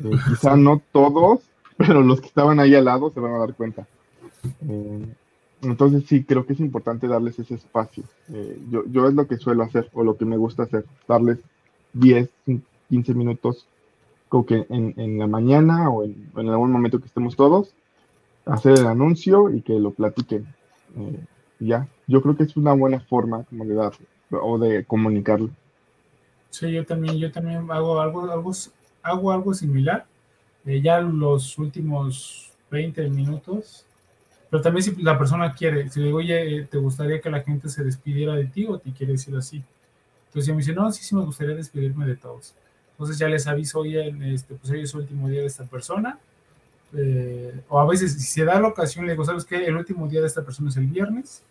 Eh, 0.03 0.11
quizá 0.27 0.57
no 0.57 0.81
todos, 0.91 1.43
pero 1.77 2.01
los 2.01 2.19
que 2.19 2.27
estaban 2.27 2.59
ahí 2.59 2.75
al 2.75 2.85
lado 2.85 3.09
se 3.09 3.21
van 3.21 3.35
a 3.35 3.37
dar 3.37 3.53
cuenta. 3.53 3.87
Eh, 4.67 5.07
entonces 5.61 6.03
sí, 6.07 6.25
creo 6.25 6.45
que 6.45 6.53
es 6.53 6.59
importante 6.59 7.07
darles 7.07 7.39
ese 7.39 7.55
espacio. 7.55 8.03
Eh, 8.33 8.59
yo, 8.69 8.83
yo 8.87 9.07
es 9.07 9.13
lo 9.13 9.27
que 9.27 9.37
suelo 9.37 9.63
hacer 9.63 9.89
o 9.93 10.03
lo 10.03 10.17
que 10.17 10.25
me 10.25 10.35
gusta 10.35 10.63
hacer, 10.63 10.85
darles 11.07 11.39
10, 11.93 12.29
15 12.89 13.13
minutos 13.13 13.67
como 14.33 14.47
que 14.47 14.65
en, 14.69 14.95
en 14.97 15.19
la 15.19 15.27
mañana 15.27 15.91
o 15.91 16.03
en, 16.03 16.31
en 16.35 16.49
algún 16.49 16.71
momento 16.71 16.99
que 16.99 17.05
estemos 17.05 17.35
todos, 17.35 17.75
hacer 18.45 18.79
el 18.79 18.87
anuncio 18.87 19.53
y 19.53 19.61
que 19.61 19.73
lo 19.73 19.91
platiquen. 19.91 20.47
Eh, 20.97 21.19
ya, 21.59 21.87
yo 22.07 22.21
creo 22.21 22.35
que 22.35 22.43
es 22.43 22.57
una 22.57 22.73
buena 22.73 22.99
forma 22.99 23.43
como 23.43 23.63
de 23.65 23.75
dar 23.75 23.93
o 24.31 24.57
de 24.57 24.85
comunicarlo. 24.85 25.51
Sí, 26.49 26.71
yo 26.71 26.85
también, 26.85 27.17
yo 27.17 27.31
también 27.31 27.69
hago 27.69 28.01
algo, 28.01 28.31
algo, 28.31 28.51
hago 29.03 29.31
algo 29.31 29.53
similar. 29.53 30.05
Eh, 30.65 30.81
ya 30.81 30.99
los 30.99 31.57
últimos 31.57 32.51
20 32.71 33.09
minutos, 33.09 33.85
pero 34.49 34.63
también 34.63 34.83
si 34.83 35.01
la 35.01 35.17
persona 35.17 35.53
quiere, 35.53 35.89
si 35.89 35.99
le 35.99 36.07
digo, 36.07 36.17
oye, 36.17 36.67
¿te 36.71 36.77
gustaría 36.77 37.21
que 37.21 37.29
la 37.29 37.41
gente 37.41 37.69
se 37.69 37.83
despidiera 37.83 38.33
de 38.35 38.45
ti 38.45 38.65
o 38.65 38.79
te 38.79 38.91
quiere 38.93 39.13
decir 39.13 39.35
así? 39.35 39.63
Entonces 40.33 40.47
ya 40.47 40.53
me 40.53 40.59
dice, 40.61 40.73
no, 40.73 40.91
sí, 40.91 41.03
sí 41.03 41.13
me 41.13 41.23
gustaría 41.23 41.55
despedirme 41.55 42.07
de 42.07 42.15
todos. 42.15 42.55
Entonces 42.93 43.19
ya 43.19 43.27
les 43.27 43.45
aviso, 43.45 43.79
oye, 43.79 44.33
este, 44.33 44.55
pues 44.55 44.71
hoy 44.71 44.81
es 44.81 44.91
el 44.95 45.01
último 45.01 45.29
día 45.29 45.41
de 45.41 45.45
esta 45.45 45.65
persona. 45.65 46.17
Eh, 46.95 47.61
o 47.69 47.79
a 47.79 47.85
veces, 47.85 48.13
si 48.13 48.21
se 48.21 48.43
da 48.43 48.59
la 48.59 48.67
ocasión, 48.67 49.05
le 49.05 49.11
digo, 49.11 49.23
¿sabes 49.23 49.45
qué? 49.45 49.63
El 49.63 49.77
último 49.77 50.07
día 50.07 50.21
de 50.21 50.27
esta 50.27 50.43
persona 50.43 50.69
es 50.69 50.77
el 50.77 50.87
viernes. 50.87 51.43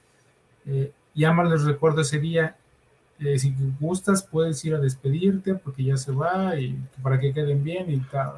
Eh, 0.66 0.90
ya 1.14 1.32
más 1.32 1.48
les 1.48 1.62
recuerdo 1.62 2.00
ese 2.00 2.18
día 2.18 2.56
eh, 3.20 3.38
si 3.38 3.54
gustas 3.78 4.24
puedes 4.24 4.64
ir 4.64 4.74
a 4.74 4.80
despedirte 4.80 5.54
porque 5.54 5.84
ya 5.84 5.96
se 5.96 6.10
va 6.10 6.58
y 6.58 6.76
para 7.04 7.20
que 7.20 7.32
queden 7.32 7.62
bien 7.62 7.88
y 7.88 8.00
tal. 8.00 8.32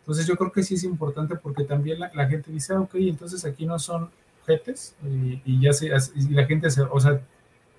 Entonces 0.00 0.26
yo 0.26 0.36
creo 0.36 0.52
que 0.52 0.62
sí 0.62 0.74
es 0.74 0.84
importante 0.84 1.36
porque 1.36 1.64
también 1.64 2.00
la, 2.00 2.10
la 2.14 2.28
gente 2.28 2.52
dice, 2.52 2.74
ah, 2.74 2.80
ok, 2.80 2.96
entonces 2.96 3.46
aquí 3.46 3.64
no 3.64 3.78
son 3.78 4.10
jetes 4.46 4.94
y, 5.02 5.40
y 5.44 5.60
ya 5.60 5.72
se, 5.72 5.86
y 5.86 6.28
la 6.30 6.44
gente 6.44 6.70
se, 6.70 6.82
o 6.82 7.00
sea, 7.00 7.20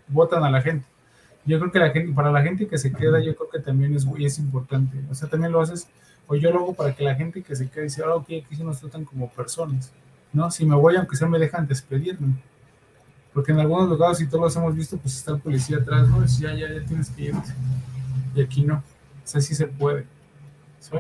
votan 0.08 0.44
a 0.44 0.50
la 0.50 0.62
gente. 0.62 0.86
Yo 1.46 1.60
creo 1.60 1.72
que 1.72 1.80
la 1.80 1.90
gente, 1.92 2.14
para 2.14 2.32
la 2.32 2.42
gente 2.42 2.68
que 2.68 2.78
se 2.78 2.92
queda, 2.92 3.20
yo 3.20 3.36
creo 3.36 3.50
que 3.50 3.60
también 3.60 3.96
es, 3.96 4.06
es 4.20 4.40
importante. 4.40 4.98
O 5.10 5.16
sea, 5.16 5.30
también 5.30 5.52
lo 5.52 5.62
haces, 5.62 5.88
o 6.28 6.36
yo 6.36 6.52
lo 6.52 6.60
hago 6.60 6.74
para 6.74 6.96
que 6.96 7.04
la 7.04 7.16
gente 7.16 7.42
que 7.42 7.56
se 7.56 7.70
quede 7.70 7.86
dice, 7.86 8.04
ah, 8.06 8.16
ok, 8.16 8.26
aquí 8.44 8.56
sí 8.56 8.64
nos 8.64 8.80
tratan 8.80 9.06
como 9.06 9.30
personas. 9.32 9.92
¿No? 10.32 10.52
Si 10.52 10.66
me 10.66 10.76
voy, 10.76 10.96
aunque 10.96 11.16
sea 11.16 11.28
me 11.28 11.40
dejan 11.40 11.68
despedirme. 11.68 12.36
Porque 13.34 13.52
en 13.52 13.60
algunos 13.60 13.90
lugares, 13.90 14.18
si 14.18 14.28
todos 14.28 14.42
los 14.42 14.56
hemos 14.56 14.76
visto, 14.76 14.98
pues 14.98 15.16
está 15.16 15.32
el 15.32 15.40
policía 15.40 15.78
atrás, 15.78 16.08
¿no? 16.08 16.22
Dice, 16.22 16.44
ya, 16.44 16.54
ya, 16.54 16.72
ya 16.72 16.86
tienes 16.86 17.10
que 17.10 17.24
irte. 17.24 17.54
Y 18.36 18.42
aquí 18.42 18.64
no. 18.64 18.76
O 18.76 19.28
sea, 19.28 19.42
sí 19.42 19.56
se 19.56 19.68
puede. 19.68 20.06
¿Sí? 20.80 20.98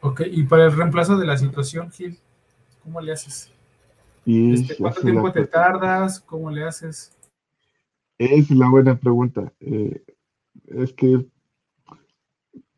Ok, 0.00 0.22
y 0.30 0.44
para 0.44 0.66
el 0.66 0.76
reemplazo 0.76 1.16
de 1.16 1.26
la 1.26 1.36
situación, 1.36 1.90
Gil, 1.90 2.18
¿cómo 2.82 3.00
le 3.00 3.12
haces? 3.12 3.50
Este, 4.24 4.76
¿Cuánto 4.76 5.00
es 5.00 5.04
tiempo 5.04 5.32
te 5.32 5.46
tardas? 5.46 6.20
¿Cómo 6.20 6.50
le 6.50 6.64
haces? 6.64 7.12
Es 8.18 8.50
la 8.50 8.68
buena 8.68 8.98
pregunta. 8.98 9.52
Eh, 9.60 10.04
es 10.66 10.92
que 10.92 11.26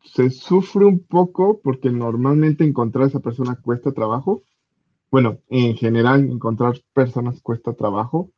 se 0.03 0.29
sufre 0.29 0.85
un 0.85 0.99
poco 0.99 1.61
porque 1.61 1.91
normalmente 1.91 2.63
encontrar 2.63 3.05
a 3.05 3.07
esa 3.07 3.19
persona 3.19 3.55
cuesta 3.61 3.91
trabajo. 3.91 4.43
Bueno, 5.11 5.39
en 5.49 5.75
general 5.75 6.25
encontrar 6.29 6.79
personas 6.93 7.41
cuesta 7.41 7.73
trabajo. 7.73 8.31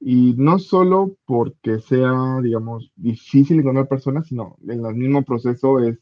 Y 0.00 0.34
no 0.36 0.58
solo 0.58 1.16
porque 1.26 1.80
sea, 1.80 2.40
digamos, 2.42 2.92
difícil 2.96 3.60
encontrar 3.60 3.88
personas, 3.88 4.28
sino 4.28 4.56
en 4.68 4.84
el 4.84 4.94
mismo 4.94 5.24
proceso 5.24 5.80
es, 5.80 5.98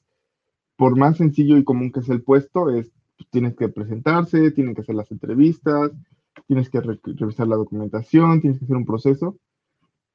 por 0.76 0.96
más 0.98 1.18
sencillo 1.18 1.56
y 1.58 1.64
común 1.64 1.92
que 1.92 2.02
sea 2.02 2.14
el 2.14 2.22
puesto, 2.22 2.70
es, 2.70 2.92
tienes 3.30 3.56
que 3.56 3.68
presentarse, 3.68 4.50
tienen 4.52 4.74
que 4.74 4.82
hacer 4.82 4.96
las 4.96 5.10
entrevistas, 5.12 5.92
tienes 6.48 6.70
que 6.70 6.80
re- 6.80 7.00
revisar 7.04 7.48
la 7.48 7.56
documentación, 7.56 8.40
tienes 8.40 8.58
que 8.58 8.66
hacer 8.66 8.76
un 8.76 8.86
proceso. 8.86 9.36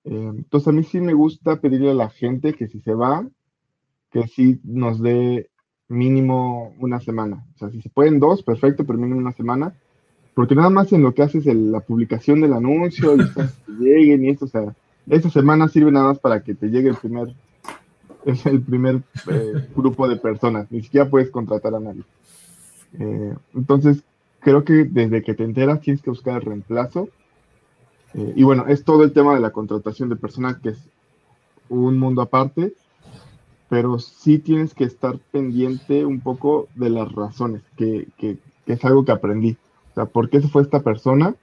Eh, 0.10 0.32
entonces 0.38 0.68
a 0.68 0.72
mí 0.72 0.84
sí 0.84 1.00
me 1.00 1.14
gusta 1.14 1.62
pedirle 1.62 1.92
a 1.92 1.94
la 1.94 2.10
gente 2.10 2.54
que 2.54 2.68
si 2.68 2.80
se 2.82 2.94
va, 2.94 3.26
que 4.12 4.28
sí 4.28 4.60
nos 4.64 5.00
dé 5.02 5.50
mínimo 5.88 6.74
una 6.80 7.00
semana. 7.00 7.46
O 7.56 7.58
sea, 7.60 7.70
si 7.70 7.82
se 7.82 7.90
pueden 7.90 8.20
dos, 8.20 8.42
perfecto, 8.44 8.84
pero 8.86 8.98
mínimo 9.00 9.20
una 9.20 9.34
semana. 9.34 9.74
Porque 10.34 10.56
nada 10.56 10.70
más 10.70 10.92
en 10.94 11.04
lo 11.04 11.14
que 11.14 11.22
haces 11.24 11.46
el- 11.48 11.72
la 11.72 11.80
publicación 11.82 12.42
del 12.42 12.54
anuncio 12.54 13.16
y 13.16 13.20
que 13.34 13.72
lleguen 13.80 14.26
y 14.26 14.30
esto, 14.30 14.46
o 14.46 14.48
sea, 14.48 14.76
esa 15.08 15.30
semana 15.30 15.68
sirve 15.68 15.92
nada 15.92 16.08
más 16.10 16.20
para 16.20 16.44
que 16.44 16.56
te 16.56 16.68
llegue 16.70 16.90
el 16.90 16.96
primer, 16.96 17.34
el 18.46 18.62
primer 18.62 19.02
eh, 19.30 19.68
grupo 19.76 20.08
de 20.08 20.16
personas. 20.18 20.72
Ni 20.72 20.82
siquiera 20.82 21.10
puedes 21.10 21.30
contratar 21.30 21.76
a 21.76 21.80
nadie. 21.80 22.04
Eh, 23.00 23.34
entonces, 23.54 24.04
creo 24.40 24.64
que 24.64 24.86
desde 24.86 25.22
que 25.22 25.34
te 25.36 25.44
enteras 25.44 25.82
tienes 25.82 26.02
que 26.02 26.10
buscar 26.10 26.36
el 26.38 26.42
reemplazo. 26.48 27.10
Eh, 28.14 28.34
y 28.36 28.44
bueno, 28.44 28.66
es 28.68 28.84
todo 28.84 29.04
el 29.04 29.14
tema 29.14 29.36
de 29.36 29.42
la 29.42 29.52
contratación 29.52 30.10
de 30.10 30.16
personal, 30.16 30.60
que 30.62 30.70
es 30.70 30.90
un 31.70 32.00
mundo 32.00 32.22
aparte, 32.24 32.76
pero 33.70 34.00
sí 34.00 34.40
tienes 34.40 34.74
que 34.76 34.86
estar 34.86 35.20
pendiente 35.32 36.06
un 36.06 36.22
poco 36.22 36.70
de 36.76 36.90
las 36.92 37.12
razones, 37.14 37.64
que, 37.78 38.10
que- 38.18 38.40
que 38.66 38.74
es 38.74 38.86
algo 38.86 39.06
que 39.06 39.12
aprendí. 39.14 39.60
O 39.92 39.96
sea, 39.96 40.08
¿por 40.08 40.30
qué 40.30 40.42
se 40.42 40.50
fue 40.50 40.64
esta 40.64 40.84
persona? 40.84 41.38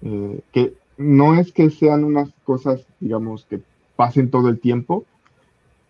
Eh, 0.00 0.42
que 0.52 0.78
no 0.96 1.34
es 1.38 1.52
que 1.52 1.70
sean 1.70 2.04
unas 2.04 2.32
cosas, 2.44 2.86
digamos, 3.00 3.46
que 3.46 3.64
pasen 3.96 4.30
todo 4.30 4.48
el 4.48 4.60
tiempo, 4.60 5.08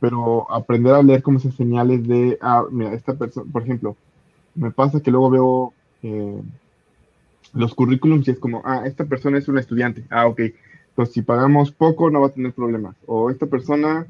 pero 0.00 0.50
aprender 0.52 0.94
a 0.94 1.02
leer 1.04 1.22
como 1.22 1.38
esas 1.38 1.56
señales 1.56 2.06
de, 2.08 2.38
ah, 2.42 2.64
mira, 2.70 2.94
esta 2.94 3.18
persona, 3.18 3.50
por 3.52 3.62
ejemplo, 3.64 3.98
me 4.54 4.72
pasa 4.72 5.02
que 5.02 5.10
luego 5.12 5.30
veo 5.30 5.76
eh, 6.02 6.42
los 7.54 7.74
currículums 7.74 8.26
y 8.28 8.32
es 8.32 8.38
como, 8.38 8.62
ah, 8.64 8.82
esta 8.86 9.04
persona 9.04 9.38
es 9.38 9.48
una 9.48 9.60
estudiante, 9.60 10.04
ah, 10.10 10.26
ok, 10.26 10.40
pues 10.94 11.12
si 11.12 11.22
pagamos 11.22 11.70
poco 11.70 12.10
no 12.10 12.20
va 12.20 12.28
a 12.28 12.32
tener 12.32 12.52
problemas, 12.52 12.96
o 13.06 13.30
esta 13.30 13.46
persona 13.46 14.06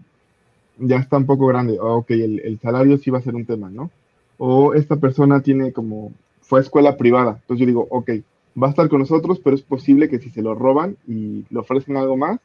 ya 0.78 0.96
está 0.96 1.16
un 1.16 1.26
poco 1.26 1.46
grande, 1.46 1.78
ok, 1.80 2.10
el, 2.10 2.40
el 2.40 2.58
salario 2.60 2.98
sí 2.98 3.10
va 3.10 3.18
a 3.18 3.22
ser 3.22 3.34
un 3.34 3.44
tema, 3.44 3.70
¿no? 3.70 3.90
O 4.38 4.74
esta 4.74 4.96
persona 4.96 5.40
tiene 5.40 5.72
como, 5.72 6.12
fue 6.40 6.60
a 6.60 6.62
escuela 6.62 6.96
privada, 6.96 7.38
entonces 7.40 7.60
yo 7.60 7.66
digo, 7.66 7.86
ok, 7.90 8.10
va 8.60 8.68
a 8.68 8.70
estar 8.70 8.88
con 8.88 9.00
nosotros, 9.00 9.40
pero 9.42 9.56
es 9.56 9.62
posible 9.62 10.08
que 10.08 10.18
si 10.18 10.30
se 10.30 10.42
lo 10.42 10.54
roban 10.54 10.96
y 11.06 11.44
le 11.50 11.58
ofrecen 11.58 11.96
algo 11.96 12.16
más, 12.16 12.40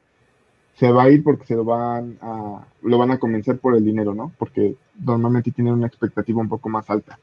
se 0.76 0.92
va 0.92 1.04
a 1.04 1.10
ir 1.10 1.24
porque 1.24 1.46
se 1.46 1.56
lo 1.56 1.64
van 1.64 2.18
a, 2.22 2.66
lo 2.82 2.98
van 2.98 3.12
a 3.12 3.20
convencer 3.20 3.60
por 3.60 3.76
el 3.76 3.86
dinero, 3.86 4.14
¿no? 4.14 4.32
Porque 4.38 4.76
normalmente 5.00 5.52
tienen 5.52 5.74
una 5.74 5.88
expectativa 5.88 6.42
un 6.42 6.50
poco 6.50 6.70
más 6.70 6.90
alta. 6.90 7.20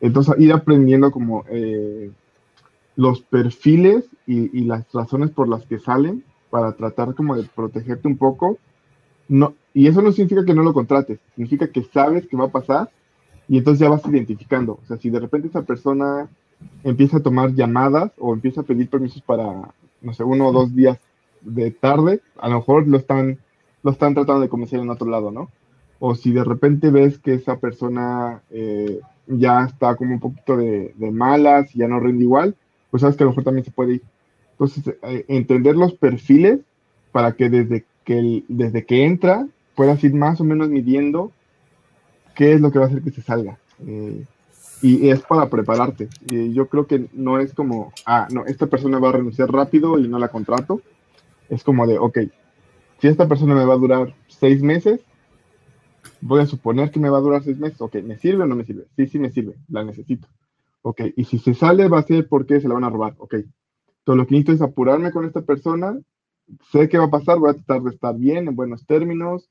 Entonces, 0.00 0.34
ir 0.38 0.52
aprendiendo 0.52 1.10
como 1.10 1.44
eh, 1.50 2.10
los 2.98 3.20
perfiles 3.20 4.04
y, 4.26 4.64
las 4.64 4.92
razones 4.92 5.30
por 5.30 5.48
las 5.48 5.64
que 5.66 5.78
salen 5.78 6.24
para 6.50 6.72
tratar 6.72 7.14
como 7.14 7.36
de 7.36 7.44
protegerte 7.44 8.08
un 8.08 8.18
poco. 8.18 8.58
No, 9.28 9.54
y 9.72 9.86
eso 9.86 10.02
no 10.02 10.10
significa 10.10 10.44
que 10.44 10.52
no 10.52 10.64
lo 10.64 10.74
contrates, 10.74 11.20
significa 11.36 11.68
que 11.68 11.84
sabes 11.84 12.26
que 12.26 12.36
va 12.36 12.46
a 12.46 12.50
pasar 12.50 12.90
y 13.48 13.58
entonces 13.58 13.78
ya 13.78 13.88
vas 13.88 14.04
identificando. 14.04 14.80
O 14.82 14.86
sea, 14.88 14.96
si 14.96 15.10
de 15.10 15.20
repente 15.20 15.46
esa 15.46 15.62
persona 15.62 16.28
empieza 16.82 17.18
a 17.18 17.22
tomar 17.22 17.54
llamadas 17.54 18.10
o 18.18 18.34
empieza 18.34 18.62
a 18.62 18.64
pedir 18.64 18.90
permisos 18.90 19.22
para, 19.22 19.72
no 20.02 20.12
sé, 20.12 20.24
uno 20.24 20.48
o 20.48 20.52
dos 20.52 20.74
días 20.74 20.98
de 21.42 21.70
tarde, 21.70 22.20
a 22.36 22.48
lo 22.48 22.56
mejor 22.56 22.88
lo 22.88 22.96
están, 22.96 23.38
lo 23.84 23.92
están 23.92 24.14
tratando 24.14 24.40
de 24.40 24.48
convencer 24.48 24.80
en 24.80 24.90
otro 24.90 25.08
lado, 25.08 25.30
¿no? 25.30 25.50
O 26.00 26.16
si 26.16 26.32
de 26.32 26.42
repente 26.42 26.90
ves 26.90 27.20
que 27.20 27.34
esa 27.34 27.58
persona 27.58 28.42
eh, 28.50 28.98
ya 29.28 29.62
está 29.66 29.94
como 29.94 30.14
un 30.14 30.20
poquito 30.20 30.56
de, 30.56 30.94
de, 30.96 31.10
malas 31.12 31.72
ya 31.74 31.86
no 31.86 32.00
rinde 32.00 32.24
igual, 32.24 32.56
pues 32.90 33.00
sabes 33.00 33.16
que 33.16 33.24
a 33.24 33.26
lo 33.26 33.30
mejor 33.30 33.44
también 33.44 33.64
se 33.64 33.70
puede 33.70 33.94
ir. 33.94 34.02
Entonces, 34.52 34.94
eh, 35.02 35.24
entender 35.28 35.76
los 35.76 35.94
perfiles 35.94 36.60
para 37.12 37.32
que 37.32 37.48
desde 37.48 37.84
que, 38.04 38.42
desde 38.48 38.84
que 38.84 39.04
entra 39.04 39.46
puedas 39.74 40.02
ir 40.02 40.14
más 40.14 40.40
o 40.40 40.44
menos 40.44 40.68
midiendo 40.68 41.30
qué 42.34 42.52
es 42.52 42.60
lo 42.60 42.70
que 42.70 42.78
va 42.78 42.86
a 42.86 42.88
hacer 42.88 43.02
que 43.02 43.10
se 43.10 43.22
salga. 43.22 43.58
Eh, 43.86 44.24
y 44.80 45.08
es 45.08 45.20
para 45.22 45.48
prepararte. 45.48 46.08
Yo 46.26 46.68
creo 46.68 46.86
que 46.86 47.08
no 47.12 47.40
es 47.40 47.52
como, 47.52 47.92
ah, 48.06 48.28
no, 48.30 48.44
esta 48.46 48.66
persona 48.66 48.98
va 48.98 49.08
a 49.08 49.12
renunciar 49.12 49.50
rápido 49.50 49.98
y 49.98 50.06
no 50.08 50.18
la 50.18 50.28
contrato. 50.28 50.82
Es 51.48 51.64
como 51.64 51.86
de, 51.86 51.98
ok, 51.98 52.18
si 53.00 53.08
esta 53.08 53.26
persona 53.26 53.54
me 53.54 53.64
va 53.64 53.74
a 53.74 53.78
durar 53.78 54.14
seis 54.28 54.62
meses, 54.62 55.00
voy 56.20 56.40
a 56.40 56.46
suponer 56.46 56.90
que 56.90 57.00
me 57.00 57.10
va 57.10 57.18
a 57.18 57.22
durar 57.22 57.42
seis 57.42 57.58
meses. 57.58 57.80
Ok, 57.80 57.96
¿me 58.04 58.18
sirve 58.18 58.44
o 58.44 58.46
no 58.46 58.54
me 58.54 58.64
sirve? 58.64 58.84
Sí, 58.96 59.06
sí 59.06 59.18
me 59.18 59.30
sirve, 59.30 59.54
la 59.68 59.84
necesito. 59.84 60.28
Ok, 60.82 61.02
y 61.16 61.24
si 61.24 61.38
se 61.38 61.54
sale 61.54 61.88
va 61.88 61.98
a 61.98 62.02
ser 62.02 62.28
porque 62.28 62.60
se 62.60 62.68
la 62.68 62.74
van 62.74 62.84
a 62.84 62.90
robar. 62.90 63.14
Ok, 63.18 63.36
todo 64.04 64.16
lo 64.16 64.26
que 64.26 64.34
necesito 64.34 64.52
es 64.52 64.62
apurarme 64.62 65.10
con 65.12 65.24
esta 65.24 65.42
persona. 65.42 65.98
Sé 66.70 66.88
qué 66.88 66.98
va 66.98 67.04
a 67.04 67.10
pasar, 67.10 67.38
voy 67.38 67.50
a 67.50 67.54
tratar 67.54 67.82
de 67.82 67.90
estar 67.90 68.16
bien, 68.16 68.48
en 68.48 68.56
buenos 68.56 68.86
términos, 68.86 69.50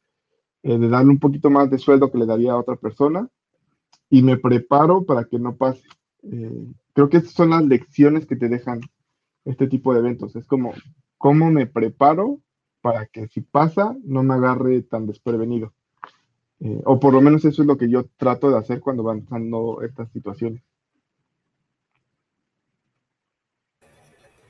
eh, 0.64 0.78
de 0.78 0.90
darle 0.90 1.12
un 1.12 1.20
poquito 1.20 1.50
más 1.50 1.70
de 1.70 1.78
sueldo 1.78 2.12
que 2.12 2.18
le 2.18 2.26
daría 2.26 2.54
a 2.54 2.58
otra 2.58 2.76
persona 2.76 3.30
y 4.10 4.24
me 4.24 4.38
preparo 4.38 5.06
para 5.06 5.26
que 5.26 5.40
no 5.40 5.56
pase. 5.56 5.84
Eh, 6.24 6.74
creo 6.94 7.10
que 7.10 7.18
esas 7.18 7.32
son 7.32 7.52
las 7.52 7.64
lecciones 7.66 8.26
que 8.26 8.36
te 8.36 8.50
dejan 8.50 8.82
este 9.46 9.68
tipo 9.68 9.94
de 9.94 10.00
eventos. 10.00 10.36
Es 10.36 10.48
como, 10.48 10.74
¿cómo 11.18 11.52
me 11.52 11.68
preparo 11.68 12.40
para 12.82 13.06
que 13.06 13.28
si 13.28 13.42
pasa 13.42 13.96
no 14.04 14.24
me 14.24 14.34
agarre 14.34 14.82
tan 14.82 15.06
desprevenido? 15.08 15.74
Eh, 16.60 16.82
o 16.86 17.00
por 17.00 17.14
lo 17.14 17.22
menos 17.22 17.46
eso 17.46 17.62
es 17.62 17.68
lo 17.68 17.78
que 17.78 17.90
yo 17.90 18.06
trato 18.18 18.50
de 18.50 18.58
hacer 18.58 18.80
cuando 18.82 19.04
van 19.04 19.22
pasando 19.22 19.82
estas 19.84 20.12
situaciones. 20.12 20.64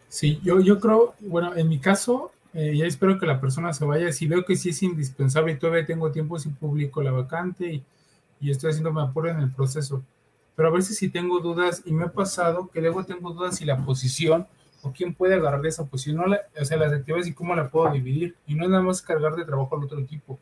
Sí, 0.10 0.40
yo, 0.44 0.60
yo 0.62 0.80
creo, 0.80 1.16
bueno, 1.20 1.56
en 1.56 1.68
mi 1.68 1.80
caso, 1.80 2.32
eh, 2.54 2.76
ya 2.78 2.86
espero 2.86 3.20
que 3.20 3.26
la 3.26 3.42
persona 3.42 3.74
se 3.74 3.86
vaya. 3.86 4.12
Si 4.12 4.28
veo 4.28 4.46
que 4.46 4.56
sí 4.56 4.70
es 4.70 4.82
indispensable 4.84 5.54
y 5.54 5.58
todavía 5.58 5.86
tengo 5.86 6.12
tiempo, 6.12 6.40
si 6.40 6.50
publico 6.50 7.02
la 7.02 7.12
vacante 7.12 7.74
y 7.74 7.84
y 8.40 8.52
estoy 8.52 8.72
haciéndome 8.72 9.02
apuro 9.02 9.30
en 9.30 9.40
el 9.40 9.52
proceso. 9.52 10.04
Pero 10.56 10.70
a 10.70 10.72
veces 10.72 10.98
si 10.98 11.10
tengo 11.10 11.40
dudas, 11.40 11.84
y 11.86 11.92
me 11.92 12.06
ha 12.06 12.12
pasado 12.12 12.70
que 12.70 12.82
luego 12.82 13.04
tengo 13.06 13.32
dudas 13.32 13.58
si 13.58 13.66
la 13.66 13.84
posición 13.86 14.48
o 14.82 14.92
quién 14.92 15.14
puede 15.14 15.36
agarrar 15.36 15.66
esa 15.66 15.86
posición, 15.86 16.18
no 16.18 16.28
la, 16.28 16.42
o 16.60 16.66
sea, 16.66 16.78
las 16.78 16.94
actividades 16.94 17.28
y 17.28 17.34
cómo 17.34 17.56
la 17.56 17.70
puedo 17.70 17.92
dividir. 17.92 18.36
Y 18.48 18.56
no 18.56 18.64
es 18.64 18.70
nada 18.70 18.84
más 18.84 19.02
cargar 19.02 19.36
de 19.36 19.46
trabajo 19.46 19.76
al 19.76 19.84
otro 19.84 20.00
equipo. 20.00 20.40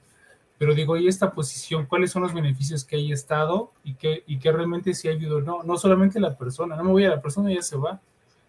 Pero 0.57 0.73
digo, 0.73 0.95
¿y 0.97 1.07
esta 1.07 1.31
posición? 1.31 1.85
¿Cuáles 1.85 2.11
son 2.11 2.21
los 2.23 2.33
beneficios 2.33 2.85
que 2.85 2.95
hay 2.95 3.11
estado 3.11 3.71
y 3.83 3.95
que, 3.95 4.23
y 4.25 4.39
que 4.39 4.51
realmente 4.51 4.93
sí 4.93 5.09
ayudó? 5.09 5.41
No, 5.41 5.63
no 5.63 5.77
solamente 5.77 6.19
la 6.19 6.37
persona, 6.37 6.77
no 6.77 6.83
me 6.85 6.91
voy 6.91 7.05
a 7.05 7.09
la 7.09 7.21
persona 7.21 7.51
y 7.51 7.55
ya 7.55 7.61
se 7.61 7.75
va, 7.75 7.99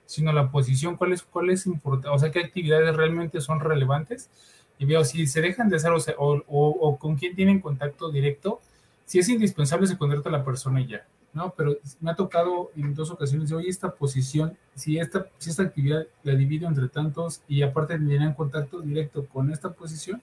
sino 0.07 0.33
la 0.33 0.51
posición, 0.51 0.97
¿cuál 0.97 1.13
es, 1.13 1.23
cuál 1.23 1.51
es 1.51 1.67
importante? 1.67 2.09
O 2.09 2.19
sea, 2.19 2.31
¿qué 2.31 2.41
actividades 2.41 2.95
realmente 2.97 3.41
son 3.41 3.61
relevantes? 3.61 4.31
Y 4.79 4.87
veo 4.87 5.05
si 5.05 5.27
se 5.27 5.41
dejan 5.41 5.69
de 5.69 5.77
hacer 5.77 5.91
o, 5.93 6.01
sea, 6.01 6.15
o, 6.19 6.37
o, 6.47 6.69
o 6.69 6.99
con 6.99 7.17
quién 7.17 7.35
tienen 7.35 7.61
contacto 7.61 8.11
directo, 8.11 8.61
si 9.05 9.19
es 9.19 9.29
indispensable 9.29 9.87
se 9.87 9.97
contrata 9.97 10.29
a 10.29 10.33
la 10.33 10.45
persona 10.45 10.81
y 10.81 10.87
ya, 10.87 11.07
¿no? 11.33 11.55
Pero 11.57 11.77
me 12.01 12.11
ha 12.11 12.15
tocado 12.15 12.71
en 12.77 12.95
dos 12.95 13.11
ocasiones, 13.11 13.53
oye, 13.53 13.69
esta 13.69 13.91
posición, 13.93 14.57
si 14.75 14.99
esta, 14.99 15.27
si 15.39 15.51
esta 15.51 15.63
actividad 15.63 16.07
la 16.23 16.35
divido 16.35 16.69
entre 16.69 16.89
tantos 16.89 17.43
y 17.49 17.63
aparte 17.63 17.95
tendrían 17.95 18.35
contacto 18.35 18.81
directo 18.81 19.27
con 19.27 19.51
esta 19.53 19.73
posición, 19.73 20.21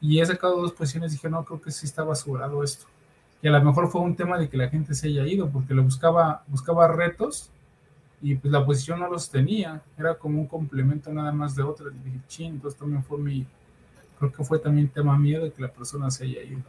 y 0.00 0.20
he 0.20 0.26
sacado 0.26 0.60
dos 0.60 0.72
posiciones, 0.72 1.12
dije, 1.12 1.28
no, 1.28 1.44
creo 1.44 1.60
que 1.60 1.70
sí 1.70 1.86
está 1.86 2.02
basurado 2.02 2.64
esto. 2.64 2.86
Y 3.42 3.48
a 3.48 3.50
lo 3.50 3.62
mejor 3.62 3.90
fue 3.90 4.00
un 4.00 4.16
tema 4.16 4.38
de 4.38 4.48
que 4.48 4.56
la 4.56 4.68
gente 4.68 4.94
se 4.94 5.08
haya 5.08 5.26
ido, 5.26 5.50
porque 5.50 5.74
lo 5.74 5.82
buscaba, 5.82 6.42
buscaba 6.48 6.88
retos 6.88 7.50
y 8.22 8.34
pues 8.34 8.52
la 8.52 8.64
posición 8.64 9.00
no 9.00 9.08
los 9.08 9.30
tenía, 9.30 9.82
era 9.98 10.14
como 10.14 10.40
un 10.40 10.46
complemento 10.46 11.12
nada 11.12 11.32
más 11.32 11.54
de 11.56 11.62
otra. 11.62 11.86
Y 11.88 12.04
dije, 12.04 12.20
ching, 12.28 12.54
entonces 12.54 12.78
también 12.78 13.02
fue 13.02 13.18
mi, 13.18 13.46
creo 14.18 14.32
que 14.32 14.44
fue 14.44 14.58
también 14.58 14.88
tema 14.88 15.18
mío 15.18 15.42
de 15.42 15.52
que 15.52 15.62
la 15.62 15.72
persona 15.72 16.10
se 16.10 16.24
haya 16.24 16.42
ido. 16.42 16.62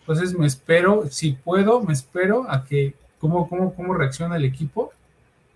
Entonces 0.00 0.36
me 0.36 0.46
espero, 0.46 1.08
si 1.08 1.32
puedo, 1.32 1.80
me 1.82 1.92
espero 1.92 2.50
a 2.50 2.64
que 2.64 2.94
cómo, 3.20 3.48
cómo, 3.48 3.72
cómo 3.74 3.94
reacciona 3.94 4.36
el 4.36 4.44
equipo, 4.44 4.90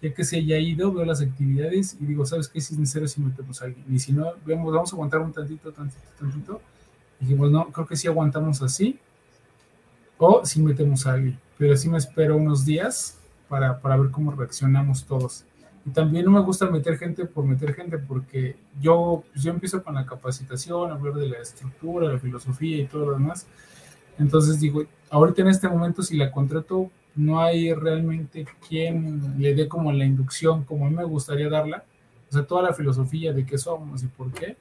ya 0.00 0.14
que 0.14 0.24
se 0.24 0.36
haya 0.36 0.58
ido, 0.58 0.92
veo 0.92 1.04
las 1.04 1.20
actividades 1.20 1.96
y 2.00 2.06
digo, 2.06 2.24
¿sabes 2.24 2.48
qué? 2.48 2.60
Si 2.60 2.74
es 2.74 2.78
necesario, 2.78 3.08
si 3.08 3.20
metemos 3.20 3.60
a 3.60 3.64
alguien. 3.64 3.84
Y 3.90 3.98
si 3.98 4.12
no, 4.12 4.32
vemos, 4.44 4.72
vamos 4.72 4.92
a 4.92 4.94
aguantar 4.94 5.20
un 5.20 5.32
tantito, 5.32 5.72
tantito, 5.72 6.06
tantito. 6.18 6.60
Y 7.18 7.24
dijimos, 7.24 7.50
no, 7.50 7.66
creo 7.72 7.86
que 7.86 7.96
sí 7.96 8.06
aguantamos 8.06 8.62
así. 8.62 9.00
O 10.18 10.44
si 10.44 10.62
metemos 10.62 11.06
a 11.06 11.14
alguien. 11.14 11.40
Pero 11.58 11.76
sí 11.76 11.88
me 11.88 11.98
espero 11.98 12.36
unos 12.36 12.64
días 12.64 13.18
para, 13.48 13.80
para 13.80 13.96
ver 13.96 14.10
cómo 14.10 14.32
reaccionamos 14.32 15.04
todos. 15.04 15.44
Y 15.84 15.90
también 15.90 16.24
no 16.24 16.32
me 16.32 16.40
gusta 16.40 16.66
meter 16.66 16.98
gente 16.98 17.26
por 17.26 17.44
meter 17.44 17.74
gente, 17.74 17.98
porque 17.98 18.56
yo, 18.80 19.22
pues 19.32 19.44
yo 19.44 19.52
empiezo 19.52 19.82
con 19.82 19.94
la 19.94 20.04
capacitación, 20.04 20.90
hablar 20.90 21.14
de 21.14 21.28
la 21.28 21.38
estructura, 21.38 22.12
la 22.12 22.18
filosofía 22.18 22.78
y 22.78 22.86
todo 22.86 23.06
lo 23.06 23.12
demás 23.12 23.46
entonces 24.18 24.60
digo, 24.60 24.84
ahorita 25.10 25.42
en 25.42 25.48
este 25.48 25.68
momento 25.68 26.02
si 26.02 26.16
la 26.16 26.30
contrato, 26.30 26.90
no 27.14 27.40
hay 27.40 27.72
realmente 27.72 28.46
quien 28.68 29.40
le 29.40 29.54
dé 29.54 29.68
como 29.68 29.92
la 29.92 30.04
inducción 30.04 30.64
como 30.64 30.86
a 30.86 30.90
mí 30.90 30.96
me 30.96 31.04
gustaría 31.04 31.48
darla, 31.48 31.84
o 32.28 32.32
sea, 32.32 32.46
toda 32.46 32.62
la 32.62 32.74
filosofía 32.74 33.32
de 33.32 33.46
qué 33.46 33.56
somos 33.56 34.02
y 34.02 34.06
por 34.06 34.32
qué. 34.32 34.56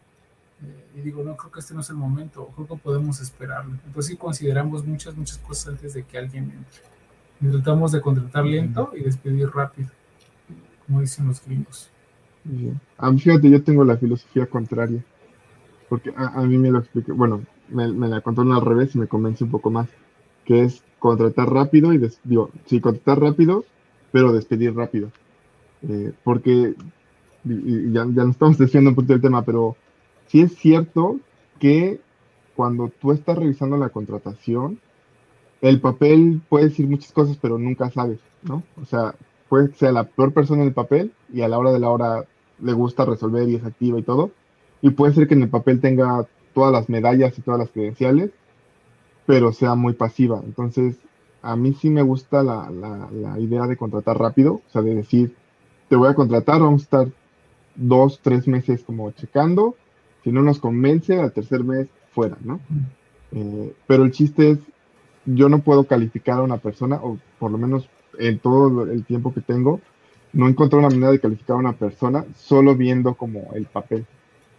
Eh, 0.64 0.88
y 0.96 1.02
digo, 1.02 1.22
no, 1.24 1.36
creo 1.36 1.52
que 1.52 1.60
este 1.60 1.74
no 1.74 1.82
es 1.82 1.90
el 1.90 1.98
momento, 1.98 2.50
creo 2.56 2.68
que 2.68 2.76
podemos 2.76 3.20
esperarlo. 3.20 3.72
Entonces 3.86 4.12
sí 4.12 4.18
consideramos 4.18 4.86
muchas, 4.86 5.16
muchas 5.16 5.38
cosas 5.40 5.70
antes 5.70 5.94
de 5.94 6.04
que 6.04 6.18
alguien 6.18 6.44
entre. 6.46 6.95
Y 7.42 7.48
tratamos 7.48 7.92
de 7.92 8.02
contratar 8.02 8.46
lento 8.46 8.92
y 8.96 9.04
despedir 9.04 9.50
rápido, 9.50 9.90
como 10.86 11.02
dicen 11.02 11.28
los 11.28 11.46
gringos. 11.46 11.90
Bien. 12.44 12.80
A 12.98 13.12
mí, 13.12 13.20
fíjate, 13.20 13.50
yo 13.50 13.64
tengo 13.64 13.84
la 13.84 13.98
filosofía 13.98 14.46
contraria, 14.46 15.04
porque 15.90 16.14
a, 16.16 16.28
a 16.40 16.44
mí 16.44 16.58
me 16.58 16.72
lo 16.72 16.80
expliqué, 16.80 17.12
bueno, 17.12 17.42
me, 17.70 17.88
me 17.92 18.08
la 18.08 18.22
contaron 18.22 18.54
al 18.54 18.62
revés 18.62 18.96
y 18.96 19.00
me 19.00 19.08
convence 19.08 19.44
un 19.44 19.52
poco 19.52 19.70
más, 19.72 19.90
que 20.46 20.64
es 20.64 20.84
contratar 21.00 21.50
rápido 21.50 21.92
y, 21.94 21.98
des, 21.98 22.20
digo, 22.24 22.52
sí, 22.66 22.80
contratar 22.80 23.20
rápido, 23.20 23.66
pero 24.12 24.32
despedir 24.32 24.76
rápido. 24.76 25.12
Eh, 25.88 26.14
porque, 26.24 26.76
y, 27.44 27.54
y 27.54 27.92
ya, 27.92 28.06
ya 28.06 28.24
nos 28.24 28.32
estamos 28.32 28.58
desviando 28.58 28.92
un 28.92 28.96
poquito 28.96 29.14
del 29.14 29.22
tema, 29.22 29.44
pero 29.44 29.76
sí 30.28 30.42
es 30.42 30.56
cierto 30.56 31.20
que 31.60 32.00
cuando 32.56 32.90
tú 33.02 33.12
estás 33.12 33.38
revisando 33.38 33.78
la 33.78 33.90
contratación, 33.90 34.80
el 35.66 35.82
papel 35.82 36.42
puede 36.48 36.66
decir 36.66 36.88
muchas 36.88 37.12
cosas, 37.12 37.38
pero 37.42 37.58
nunca 37.58 37.90
sabes, 37.90 38.20
¿no? 38.44 38.64
O 38.82 38.86
sea, 38.86 39.16
puede 39.50 39.70
que 39.70 39.78
sea 39.78 39.92
la 39.92 40.04
peor 40.04 40.34
persona 40.34 40.62
en 40.62 40.68
el 40.68 40.74
papel 40.74 41.12
y 41.34 41.42
a 41.42 41.48
la 41.48 41.58
hora 41.58 41.72
de 41.72 41.80
la 41.80 41.90
hora 41.90 42.26
le 42.62 42.74
gusta 42.74 43.06
resolver 43.06 43.50
y 43.50 43.56
es 43.56 43.66
activa 43.66 44.00
y 44.00 44.04
todo. 44.04 44.32
Y 44.82 44.92
puede 44.92 45.14
ser 45.14 45.28
que 45.28 45.34
en 45.34 45.44
el 45.44 45.50
papel 45.50 45.82
tenga 45.82 46.28
todas 46.54 46.72
las 46.72 46.90
medallas 46.90 47.38
y 47.38 47.42
todas 47.42 47.60
las 47.60 47.70
credenciales, 47.70 48.32
pero 49.26 49.52
sea 49.54 49.76
muy 49.76 49.94
pasiva. 49.94 50.42
Entonces, 50.44 50.98
a 51.42 51.56
mí 51.56 51.74
sí 51.74 51.90
me 51.90 52.02
gusta 52.02 52.44
la, 52.44 52.70
la, 52.70 53.10
la, 53.12 53.40
idea 53.40 53.68
de 53.68 53.78
contratar 53.78 54.18
rápido, 54.18 54.54
o 54.54 54.70
sea, 54.72 54.82
de 54.82 54.96
decir, 54.96 55.36
te 55.90 55.96
voy 55.96 56.10
a 56.10 56.16
contratar, 56.16 56.60
vamos 56.62 56.82
a 56.82 56.84
estar 56.84 57.08
dos, 57.76 58.20
tres 58.22 58.48
meses 58.48 58.84
como 58.84 59.12
checando, 59.12 59.76
si 60.24 60.32
no 60.32 60.42
nos 60.42 60.60
convence, 60.60 61.20
al 61.20 61.34
tercer 61.34 61.64
mes 61.64 61.88
fuera, 62.12 62.38
¿no? 62.44 62.60
Eh, 63.32 63.74
pero 63.86 64.04
el 64.04 64.12
chiste 64.12 64.52
es, 64.52 64.60
yo 65.26 65.50
no 65.50 65.60
puedo 65.60 65.86
calificar 65.86 66.40
a 66.40 66.44
una 66.44 66.58
persona, 66.58 67.00
o 67.02 67.18
por 67.40 67.52
lo 67.52 67.58
menos 67.58 67.90
en 68.20 68.40
todo 68.40 68.84
el 68.84 69.04
tiempo 69.06 69.34
que 69.34 69.42
tengo, 69.42 69.82
no 70.34 70.48
encontré 70.48 70.78
una 70.80 70.90
manera 70.90 71.12
de 71.12 71.20
calificar 71.20 71.56
a 71.56 71.60
una 71.60 71.74
persona 71.74 72.26
solo 72.36 72.76
viendo 72.76 73.16
como 73.16 73.52
el 73.54 73.66
papel. 73.66 74.06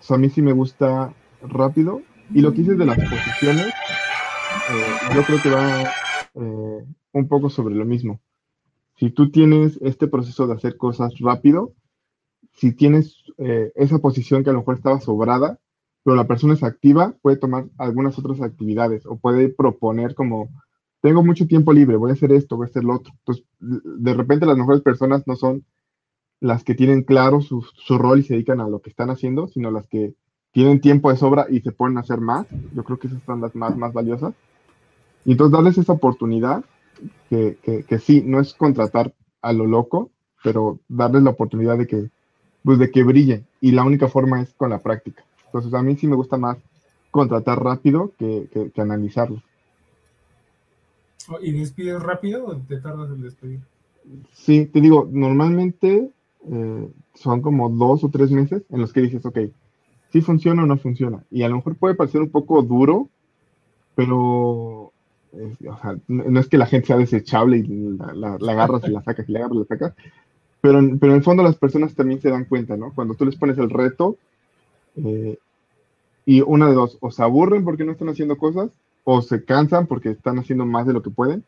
O 0.01 0.03
sea, 0.03 0.17
a 0.17 0.19
mí 0.19 0.29
sí 0.31 0.43
me 0.43 0.53
gusta 0.53 1.13
rápido. 1.43 2.03
Y 2.33 2.41
lo 2.41 2.53
que 2.53 2.63
hice 2.63 2.75
de 2.75 2.85
las 2.85 2.99
posiciones, 2.99 3.67
eh, 3.69 5.15
yo 5.15 5.23
creo 5.23 5.43
que 5.43 5.51
va 5.51 5.83
eh, 6.35 6.85
un 7.13 7.29
poco 7.29 7.51
sobre 7.51 7.75
lo 7.75 7.85
mismo. 7.85 8.21
Si 8.99 9.11
tú 9.11 9.31
tienes 9.31 9.79
este 9.83 10.09
proceso 10.09 10.47
de 10.47 10.55
hacer 10.55 10.77
cosas 10.77 11.13
rápido, 11.21 11.75
si 12.55 12.73
tienes 12.73 13.23
eh, 13.39 13.71
esa 13.77 13.99
posición 13.99 14.43
que 14.43 14.51
a 14.51 14.55
lo 14.55 14.61
mejor 14.61 14.77
estaba 14.77 15.01
sobrada, 15.01 15.59
pero 16.07 16.15
la 16.15 16.29
persona 16.29 16.55
es 16.55 16.63
activa, 16.63 17.17
puede 17.21 17.37
tomar 17.37 17.65
algunas 17.79 18.17
otras 18.17 18.41
actividades 18.41 19.05
o 19.07 19.17
puede 19.17 19.49
proponer 19.49 20.15
como, 20.15 20.51
tengo 21.01 21.25
mucho 21.25 21.49
tiempo 21.49 21.73
libre, 21.73 21.97
voy 21.97 22.11
a 22.11 22.15
hacer 22.15 22.31
esto, 22.31 22.57
voy 22.57 22.67
a 22.67 22.71
hacer 22.71 22.85
lo 22.85 22.95
otro. 22.95 23.13
Entonces, 23.13 23.45
de 23.59 24.15
repente 24.15 24.47
las 24.47 24.57
mejores 24.57 24.83
personas 24.83 25.27
no 25.27 25.35
son 25.35 25.65
las 26.39 26.63
que 26.63 26.77
tienen 26.77 27.03
claro 27.03 27.41
su, 27.41 27.67
rol 27.89 28.21
y 28.21 28.23
se 28.23 28.35
dedican 28.35 28.61
a 28.61 28.69
lo 28.69 28.83
que 28.83 28.91
están 28.91 29.11
haciendo, 29.11 29.49
sino 29.49 29.73
las 29.73 29.89
que 29.89 30.15
tienen 30.53 30.81
tiempo 30.81 31.11
de 31.11 31.17
sobra 31.17 31.47
y 31.51 31.61
se 31.61 31.73
ponen 31.73 31.99
a 31.99 32.03
hacer 32.03 32.21
más. 32.21 32.47
Yo 32.73 32.85
creo 32.85 33.01
que 33.01 33.09
esas 33.09 33.25
son 33.25 33.41
las 33.41 33.57
más, 33.57 33.77
más 33.77 33.93
valiosas. 33.93 34.33
Y 35.25 35.33
entonces 35.33 35.55
darles 35.55 35.77
esa 35.77 35.95
oportunidad, 35.95 36.65
que, 37.29 37.59
que, 37.65 37.83
que 37.83 37.99
sí, 37.99 38.23
no 38.25 38.39
es 38.39 38.55
contratar 38.55 39.13
a 39.43 39.53
lo 39.53 39.67
loco, 39.67 40.13
pero 40.45 40.79
darles 40.87 41.25
la 41.25 41.31
oportunidad 41.31 41.77
de 41.77 41.89
que, 41.89 42.11
pues 42.63 42.79
de 42.79 42.93
que 42.93 43.03
brille. 43.03 43.43
Y 43.61 43.73
la 43.73 43.83
única 43.83 44.07
forma 44.07 44.41
es 44.41 44.55
con 44.55 44.71
la 44.71 44.81
práctica. 44.85 45.26
Entonces 45.47 45.73
a 45.75 45.83
mí 45.83 45.97
sí 45.97 46.07
me 46.07 46.17
gusta 46.17 46.37
más 46.37 46.59
contratar 47.11 47.63
rápido 47.63 48.13
que, 48.19 48.49
que, 48.53 48.71
que 48.71 48.81
analizarlo. 48.81 49.43
¿Y 51.41 51.53
despides 51.53 52.03
rápido 52.03 52.47
o 52.47 52.57
te 52.57 52.79
tardas 52.79 53.11
en 53.11 53.23
despedir? 53.23 53.61
Sí, 54.33 54.67
te 54.67 54.81
digo, 54.81 55.09
normalmente 55.11 56.11
eh, 56.49 56.89
son 57.15 57.43
como 57.43 57.69
dos 57.69 58.05
o 58.05 58.09
tres 58.09 58.31
meses 58.31 58.63
en 58.71 58.81
los 58.81 58.93
que 58.93 59.01
dices, 59.01 59.25
ok, 59.27 59.39
si 60.13 60.21
funciona 60.21 60.63
o 60.63 60.67
no 60.67 60.77
funciona. 60.79 61.25
Y 61.31 61.43
a 61.43 61.49
lo 61.49 61.57
mejor 61.57 61.77
puede 61.77 61.95
parecer 61.95 62.21
un 62.21 62.31
poco 62.31 62.63
duro, 62.63 63.09
pero 63.95 64.93
eh, 65.33 65.57
o 65.69 65.79
sea, 65.79 65.97
no, 66.07 66.39
es 66.39 66.49
que 66.49 66.59
la 66.59 66.67
gente 66.67 66.87
sea 66.87 66.97
desechable 66.97 67.59
y 67.59 67.97
la, 67.97 68.15
la, 68.15 68.37
la 68.39 68.53
agarras 68.53 68.87
y 68.87 68.91
la 68.91 69.03
sacas 69.03 69.29
y 69.29 69.33
la 69.33 69.41
agarras 69.41 69.57
y 69.57 69.61
la 69.61 69.67
sacas, 69.67 69.95
pero, 70.61 70.81
pero 71.01 71.13
en 71.13 71.19
el 71.19 71.25
fondo 71.25 71.43
las 71.43 71.57
personas 71.57 71.95
también 71.95 72.21
se 72.21 72.31
dan 72.31 72.45
cuenta, 72.45 72.77
¿no? 72.77 72.93
Cuando 72.95 73.15
tú 73.15 73.25
les 73.25 73.37
pones 73.37 73.59
el 73.59 73.71
reto 73.71 74.17
eh, 74.97 75.39
y 76.25 76.41
una 76.41 76.69
de 76.69 76.75
dos, 76.75 76.99
o 77.01 77.11
se 77.11 77.23
aburren 77.23 77.65
porque 77.65 77.85
no 77.85 77.93
están 77.93 78.09
haciendo 78.09 78.37
cosas, 78.37 78.71
o 79.05 79.23
se 79.23 79.45
cansan 79.45 79.87
porque 79.87 80.11
están 80.11 80.39
haciendo 80.39 80.67
más 80.67 80.87
de 80.87 80.93
lo 80.93 81.03
que 81.03 81.11
pueden. 81.11 81.45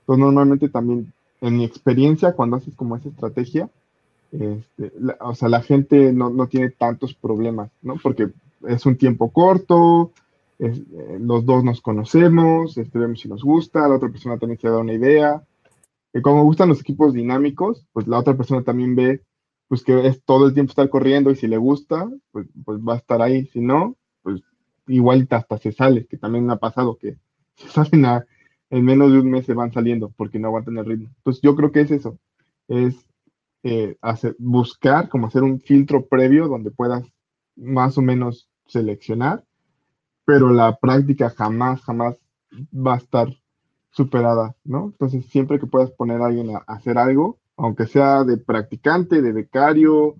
Entonces 0.00 0.24
normalmente 0.24 0.68
también, 0.68 1.12
en 1.40 1.56
mi 1.56 1.64
experiencia, 1.64 2.32
cuando 2.32 2.56
haces 2.56 2.74
como 2.74 2.96
esa 2.96 3.08
estrategia, 3.08 3.70
este, 4.32 4.92
la- 4.98 5.16
o 5.20 5.34
sea, 5.34 5.48
la 5.48 5.62
gente 5.62 6.12
no, 6.12 6.28
no 6.30 6.46
tiene 6.48 6.70
tantos 6.70 7.14
problemas, 7.14 7.70
¿no? 7.82 7.96
Porque 8.02 8.28
es 8.66 8.84
un 8.86 8.96
tiempo 8.96 9.30
corto, 9.30 10.12
eh, 10.58 10.74
los 11.20 11.46
dos 11.46 11.64
nos 11.64 11.80
conocemos, 11.80 12.76
este, 12.76 12.98
vemos 12.98 13.20
si 13.20 13.28
nos 13.28 13.42
gusta, 13.42 13.88
la 13.88 13.96
otra 13.96 14.08
persona 14.10 14.38
también 14.38 14.60
se 14.60 14.68
da 14.68 14.78
una 14.78 14.92
idea. 14.92 15.42
Y 16.12 16.20
como 16.20 16.44
gustan 16.44 16.68
los 16.68 16.80
equipos 16.80 17.12
dinámicos, 17.14 17.86
pues 17.92 18.06
la 18.08 18.18
otra 18.18 18.36
persona 18.36 18.62
también 18.62 18.94
ve 18.96 19.22
pues 19.68 19.84
que 19.84 20.06
es 20.06 20.22
todo 20.24 20.46
el 20.46 20.54
tiempo 20.54 20.70
estar 20.70 20.88
corriendo 20.88 21.30
y 21.30 21.36
si 21.36 21.46
le 21.46 21.58
gusta, 21.58 22.08
pues, 22.32 22.48
pues 22.64 22.78
va 22.80 22.94
a 22.94 22.96
estar 22.96 23.22
ahí. 23.22 23.46
Si 23.46 23.60
no, 23.60 23.96
pues 24.22 24.42
igual 24.86 25.26
hasta 25.30 25.58
se 25.58 25.72
sale, 25.72 26.06
que 26.06 26.16
también 26.16 26.50
ha 26.50 26.56
pasado 26.56 26.96
que 26.96 27.18
se 27.54 27.68
salen 27.68 28.04
a, 28.06 28.24
en 28.70 28.84
menos 28.84 29.12
de 29.12 29.20
un 29.20 29.30
mes 29.30 29.46
se 29.46 29.54
van 29.54 29.72
saliendo 29.72 30.10
porque 30.16 30.38
no 30.38 30.48
aguantan 30.48 30.78
el 30.78 30.86
ritmo. 30.86 31.10
Pues 31.22 31.40
yo 31.42 31.54
creo 31.54 31.70
que 31.70 31.82
es 31.82 31.90
eso, 31.90 32.18
es 32.66 33.06
eh, 33.62 33.96
hacer, 34.00 34.36
buscar, 34.38 35.08
como 35.08 35.26
hacer 35.26 35.42
un 35.42 35.60
filtro 35.60 36.06
previo 36.06 36.48
donde 36.48 36.70
puedas 36.70 37.04
más 37.56 37.98
o 37.98 38.02
menos 38.02 38.48
seleccionar, 38.66 39.44
pero 40.24 40.50
la 40.50 40.76
práctica 40.76 41.30
jamás, 41.30 41.82
jamás 41.82 42.16
va 42.74 42.94
a 42.94 42.98
estar 42.98 43.28
superada, 43.90 44.54
¿no? 44.64 44.86
Entonces, 44.86 45.26
siempre 45.26 45.58
que 45.58 45.66
puedas 45.66 45.90
poner 45.90 46.20
a 46.20 46.26
alguien 46.26 46.54
a 46.54 46.58
hacer 46.66 46.98
algo, 46.98 47.38
aunque 47.58 47.86
sea 47.86 48.24
de 48.24 48.38
practicante, 48.38 49.20
de 49.20 49.32
becario, 49.32 50.16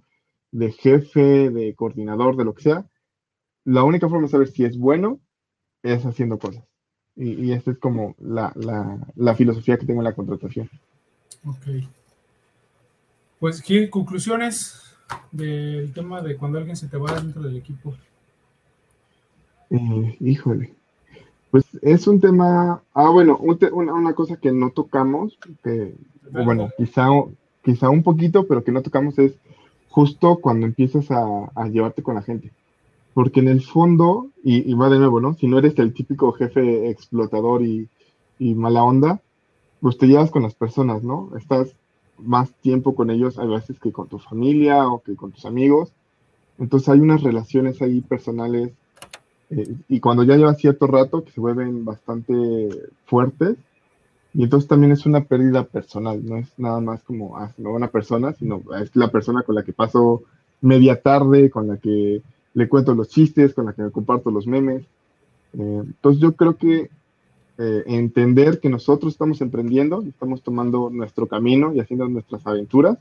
de 0.51 0.72
jefe, 0.72 1.51
de 1.51 1.74
coordinador, 1.74 2.37
de 2.37 2.44
lo 2.44 2.55
que 2.55 2.62
sea, 2.62 2.87
la 3.64 3.85
única 3.85 4.09
forma 4.09 4.27
de 4.27 4.31
saber 4.31 4.48
si 4.48 4.64
es 4.64 4.79
bueno 4.79 5.20
es 5.83 6.05
haciendo 6.05 6.38
cosas. 6.38 6.64
Y, 7.16 7.46
y 7.46 7.53
esta 7.53 7.70
es 7.70 7.79
como 7.79 8.14
la, 8.18 8.53
la, 8.57 8.98
la 9.14 9.35
filosofía 9.35 9.77
que 9.77 9.87
tengo 9.87 10.01
en 10.01 10.05
la 10.05 10.14
contratación. 10.14 10.70
Ok. 11.44 11.85
Pues, 13.40 13.62
¿qué 13.62 13.88
conclusiones 13.88 14.96
del 15.31 15.92
tema 15.92 16.20
de 16.20 16.37
cuando 16.37 16.59
alguien 16.59 16.77
se 16.77 16.88
te 16.88 16.96
va 16.96 17.20
dentro 17.20 17.42
del 17.42 17.57
equipo? 17.57 17.94
Eh, 19.70 20.16
híjole. 20.20 20.74
Pues 21.51 21.65
es 21.83 22.07
un 22.07 22.21
tema, 22.21 22.83
ah, 22.95 23.11
bueno, 23.11 23.39
un 23.39 23.59
te- 23.59 23.73
una, 23.73 23.95
una 23.95 24.15
cosa 24.15 24.37
que 24.37 24.53
no 24.53 24.71
tocamos, 24.71 25.39
que, 25.65 25.95
bueno, 26.31 26.69
quizá, 26.77 27.09
quizá 27.63 27.89
un 27.89 28.03
poquito, 28.03 28.47
pero 28.47 28.63
que 28.65 28.73
no 28.73 28.83
tocamos 28.83 29.19
es 29.19 29.39
justo 29.89 30.37
cuando 30.43 30.67
empiezas 30.67 31.11
a, 31.11 31.25
a 31.55 31.69
llevarte 31.69 32.03
con 32.03 32.17
la 32.17 32.23
gente. 32.23 32.53
Porque 33.15 33.41
en 33.41 33.49
el 33.49 33.63
fondo, 33.63 34.29
y, 34.45 34.71
y 34.71 34.75
va 34.75 34.91
de 34.91 34.99
nuevo, 34.99 35.21
¿no? 35.21 35.35
Si 35.35 35.47
no 35.49 35.59
eres 35.59 35.79
el 35.79 35.95
típico 35.95 36.33
jefe 36.33 36.91
explotador 36.91 37.63
y, 37.65 37.89
y 38.39 38.55
mala 38.55 38.85
onda, 38.85 39.21
pues 39.81 39.99
te 39.99 40.07
llevas 40.09 40.31
con 40.31 40.43
las 40.43 40.55
personas, 40.55 41.03
¿no? 41.05 41.31
Estás 41.37 41.75
más 42.19 42.53
tiempo 42.63 42.95
con 42.95 43.11
ellos 43.11 43.39
a 43.39 43.45
veces 43.47 43.79
que 43.81 43.93
con 43.93 44.09
tu 44.09 44.19
familia 44.19 44.89
o 44.89 45.03
que 45.03 45.17
con 45.17 45.33
tus 45.33 45.47
amigos. 45.47 45.93
Entonces 46.59 46.89
hay 46.89 47.01
unas 47.01 47.23
relaciones 47.23 47.81
ahí 47.83 48.01
personales 48.01 48.73
y 49.51 50.01
cuando 50.01 50.25
ya 50.25 50.37
lleva 50.37 50.55
cierto 50.55 50.87
rato 50.87 51.25
que 51.25 51.31
se 51.31 51.41
vuelven 51.41 51.85
bastante 51.85 52.69
fuertes 53.07 53.57
y 54.35 54.45
entonces 54.45 54.69
también 54.69 54.93
es 54.93 55.07
una 55.07 55.25
pérdida 55.25 55.65
personal, 55.65 56.25
no 56.25 56.37
es 56.37 56.47
nada 56.59 56.81
más 56.81 57.03
como 57.03 57.37
ah, 57.37 57.53
no 57.57 57.73
una 57.73 57.89
persona, 57.89 58.35
sino 58.35 58.63
es 58.81 58.95
la 58.95 59.11
persona 59.11 59.43
con 59.43 59.55
la 59.55 59.63
que 59.63 59.73
paso 59.73 60.23
media 60.61 61.01
tarde, 61.01 61.51
con 61.51 61.67
la 61.67 61.79
que 61.79 62.23
le 62.55 62.69
cuento 62.69 62.95
los 62.95 63.09
chistes, 63.09 63.55
con 63.55 63.67
la 63.67 63.73
que 63.73 63.83
me 63.83 63.91
comparto 63.91 64.31
los 64.31 64.47
memes. 64.47 64.83
Eh, 65.55 65.83
entonces 65.85 66.21
yo 66.21 66.33
creo 66.33 66.57
que 66.57 66.91
eh, 67.59 67.83
entender 67.87 68.61
que 68.61 68.69
nosotros 68.69 69.13
estamos 69.13 69.41
emprendiendo, 69.41 70.03
estamos 70.03 70.43
tomando 70.43 70.91
nuestro 70.91 71.27
camino 71.27 71.73
y 71.75 71.81
haciendo 71.81 72.07
nuestras 72.09 72.47
aventuras, 72.47 72.99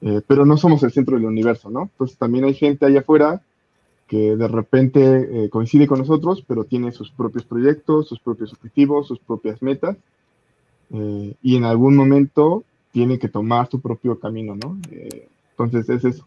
eh, 0.00 0.22
pero 0.26 0.46
no 0.46 0.56
somos 0.56 0.82
el 0.82 0.92
centro 0.92 1.16
del 1.16 1.26
universo, 1.26 1.70
¿no? 1.70 1.82
Entonces 1.82 2.16
también 2.16 2.44
hay 2.44 2.54
gente 2.54 2.86
allá 2.86 3.00
afuera 3.00 3.42
que 4.12 4.36
de 4.36 4.46
repente 4.46 5.00
eh, 5.46 5.48
coincide 5.48 5.86
con 5.86 6.00
nosotros, 6.00 6.44
pero 6.46 6.64
tiene 6.64 6.92
sus 6.92 7.10
propios 7.10 7.46
proyectos, 7.46 8.08
sus 8.08 8.20
propios 8.20 8.52
objetivos, 8.52 9.08
sus 9.08 9.18
propias 9.18 9.62
metas, 9.62 9.96
eh, 10.92 11.32
y 11.42 11.56
en 11.56 11.64
algún 11.64 11.96
momento 11.96 12.62
tiene 12.92 13.18
que 13.18 13.28
tomar 13.28 13.70
su 13.70 13.80
propio 13.80 14.20
camino, 14.20 14.54
¿no? 14.54 14.76
Eh, 14.90 15.28
entonces 15.52 15.88
es 15.88 16.04
eso. 16.04 16.26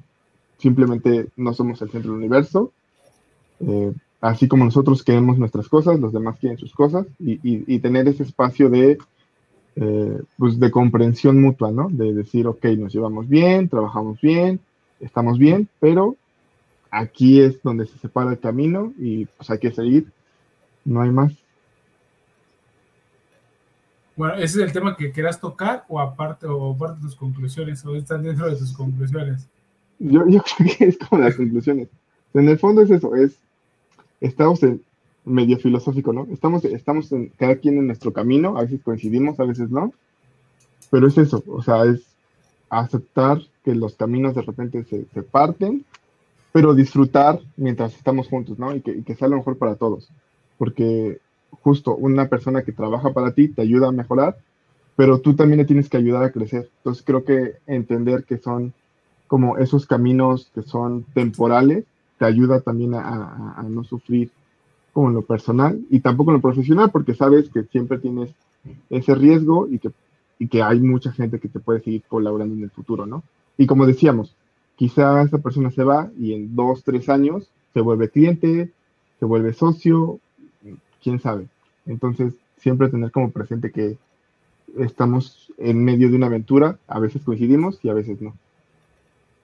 Simplemente 0.58 1.28
no 1.38 1.54
somos 1.54 1.80
el 1.84 1.92
centro 1.92 2.10
del 2.10 2.22
universo. 2.22 2.72
Así 4.20 4.48
como 4.48 4.66
nosotros 4.66 5.04
queremos 5.04 5.38
nuestras 5.38 5.70
cosas, 5.70 6.00
los 6.00 6.12
demás 6.12 6.40
quieren 6.40 6.58
sus 6.58 6.74
cosas, 6.74 7.06
y, 7.20 7.80
tener 7.80 8.08
ese 8.08 8.24
espacio 8.24 8.68
de, 8.68 8.98
pues 10.40 10.60
de 10.60 10.72
comprensión 10.72 11.40
mutua, 11.40 11.70
¿no? 11.70 11.88
De 11.92 12.16
decir, 12.16 12.48
ok, 12.48 12.66
nos 12.80 12.92
llevamos 12.92 13.30
bien, 13.30 13.70
trabajamos 13.70 14.20
bien, 14.22 14.60
estamos 15.00 15.38
bien, 15.38 15.68
pero 15.80 16.16
aquí 16.96 17.42
es 17.42 17.62
donde 17.62 17.86
se 17.86 17.98
separa 17.98 18.32
el 18.32 18.40
camino 18.40 18.94
y 18.98 19.26
pues 19.26 19.50
hay 19.50 19.60
que 19.60 19.72
seguir, 19.72 20.08
no 20.86 21.02
hay 21.02 21.12
más. 21.12 21.34
Bueno, 24.16 24.36
¿ese 24.36 24.62
es 24.62 24.68
el 24.68 24.72
tema 24.72 24.96
que 24.96 25.12
quieras 25.12 25.42
tocar 25.42 25.84
o 25.90 26.00
aparte, 26.00 26.48
o 26.48 26.74
aparte 26.74 26.98
de 26.98 27.02
tus 27.02 27.16
conclusiones, 27.16 27.86
o 27.86 27.96
están 27.96 28.24
dentro 28.24 28.50
de 28.50 28.56
tus 28.56 28.72
conclusiones? 28.72 29.46
Yo, 30.00 30.26
yo 30.28 30.42
creo 30.58 30.70
que 30.78 30.86
es 30.86 30.98
como 30.98 31.22
las 31.22 31.36
conclusiones. 31.36 31.90
En 32.34 32.48
el 32.48 32.58
fondo 32.58 32.82
es 32.82 32.90
eso, 32.90 33.14
es, 33.16 33.38
estamos 34.22 34.64
en 34.64 34.82
medio 35.26 35.58
filosófico, 35.58 36.14
¿no? 36.14 36.28
Estamos, 36.32 36.64
estamos 36.64 37.12
en, 37.12 37.28
cada 37.38 37.58
quien 37.58 37.78
en 37.78 37.88
nuestro 37.88 38.14
camino, 38.14 38.58
a 38.58 38.62
veces 38.62 38.82
coincidimos, 38.82 39.38
a 39.40 39.44
veces 39.44 39.70
no, 39.70 39.92
pero 40.90 41.08
es 41.08 41.18
eso, 41.18 41.44
o 41.48 41.62
sea, 41.62 41.84
es 41.84 42.04
aceptar 42.70 43.42
que 43.66 43.76
los 43.76 43.96
caminos 43.96 44.34
de 44.36 44.44
repente 44.44 44.84
se, 44.86 45.06
se 45.14 45.24
parten, 45.24 45.84
pero 46.56 46.74
disfrutar 46.74 47.42
mientras 47.58 47.98
estamos 47.98 48.30
juntos, 48.30 48.58
¿no? 48.58 48.74
Y 48.74 48.80
que, 48.80 49.04
y 49.06 49.14
sea 49.16 49.28
lo 49.28 49.36
mejor 49.36 49.58
para 49.58 49.76
todos, 49.76 50.08
porque 50.58 51.20
justo 51.52 51.94
una 51.98 52.30
persona 52.30 52.62
que 52.62 52.72
trabaja 52.72 53.12
para 53.12 53.34
ti 53.34 53.50
te 53.50 53.62
ayuda 53.62 53.90
a 53.90 53.92
mejorar, 53.92 54.38
pero 54.96 55.20
tú 55.20 55.36
también 55.36 55.58
le 55.58 55.66
tienes 55.66 55.90
que 55.90 55.98
ayudar 55.98 56.24
a 56.24 56.32
crecer. 56.32 56.70
Entonces 56.78 57.04
creo 57.06 57.26
que 57.26 57.56
entender 57.68 58.24
que 58.24 58.38
son 58.38 58.72
como 59.28 59.58
esos 59.58 59.86
caminos 59.86 60.50
que 60.56 60.62
son 60.62 61.04
temporales, 61.14 61.84
te 62.20 62.24
ayuda 62.24 62.62
también 62.62 62.94
a, 62.94 63.02
a, 63.02 63.56
a, 63.58 63.64
no 63.64 63.84
sufrir 63.84 64.32
como 64.94 65.10
en 65.10 65.16
lo 65.16 65.24
personal 65.24 65.82
y 65.90 66.00
tampoco 66.00 66.32
en 66.32 66.36
lo 66.36 66.42
profesional, 66.42 66.90
porque 66.90 67.16
sabes 67.16 67.50
que 67.50 67.64
siempre 67.64 67.98
tienes 67.98 68.30
ese 68.90 69.14
riesgo 69.14 69.68
y 69.70 69.80
que, 69.80 69.92
y 70.40 70.48
que 70.48 70.64
hay 70.64 70.80
mucha 70.80 71.12
gente 71.12 71.38
que 71.38 71.50
te 71.50 71.60
puede 71.60 71.82
seguir 71.82 72.04
colaborando 72.08 72.56
en 72.56 72.64
el 72.64 72.72
futuro, 72.72 73.06
¿no? 73.06 73.24
Y 73.58 73.68
como 73.68 73.86
decíamos, 73.86 74.34
quizá 74.76 75.22
esa 75.22 75.38
persona 75.40 75.72
se 75.72 75.84
va 75.84 76.10
y 76.18 76.34
en 76.34 76.56
dos, 76.56 76.84
tres 76.84 77.10
años 77.10 77.50
se 77.74 77.82
vuelve 77.82 78.10
cliente, 78.10 78.72
se 79.20 79.26
vuelve 79.26 79.54
socio, 79.54 80.20
quién 81.02 81.20
sabe. 81.20 81.48
Entonces, 81.86 82.34
siempre 82.58 82.90
tener 82.90 83.12
como 83.12 83.32
presente 83.32 83.72
que 83.72 83.98
estamos 84.78 85.52
en 85.58 85.84
medio 85.84 86.10
de 86.10 86.16
una 86.16 86.28
aventura, 86.28 86.78
a 86.88 87.00
veces 87.00 87.22
coincidimos 87.24 87.80
y 87.84 87.90
a 87.90 87.94
veces 87.94 88.22
no. 88.22 88.36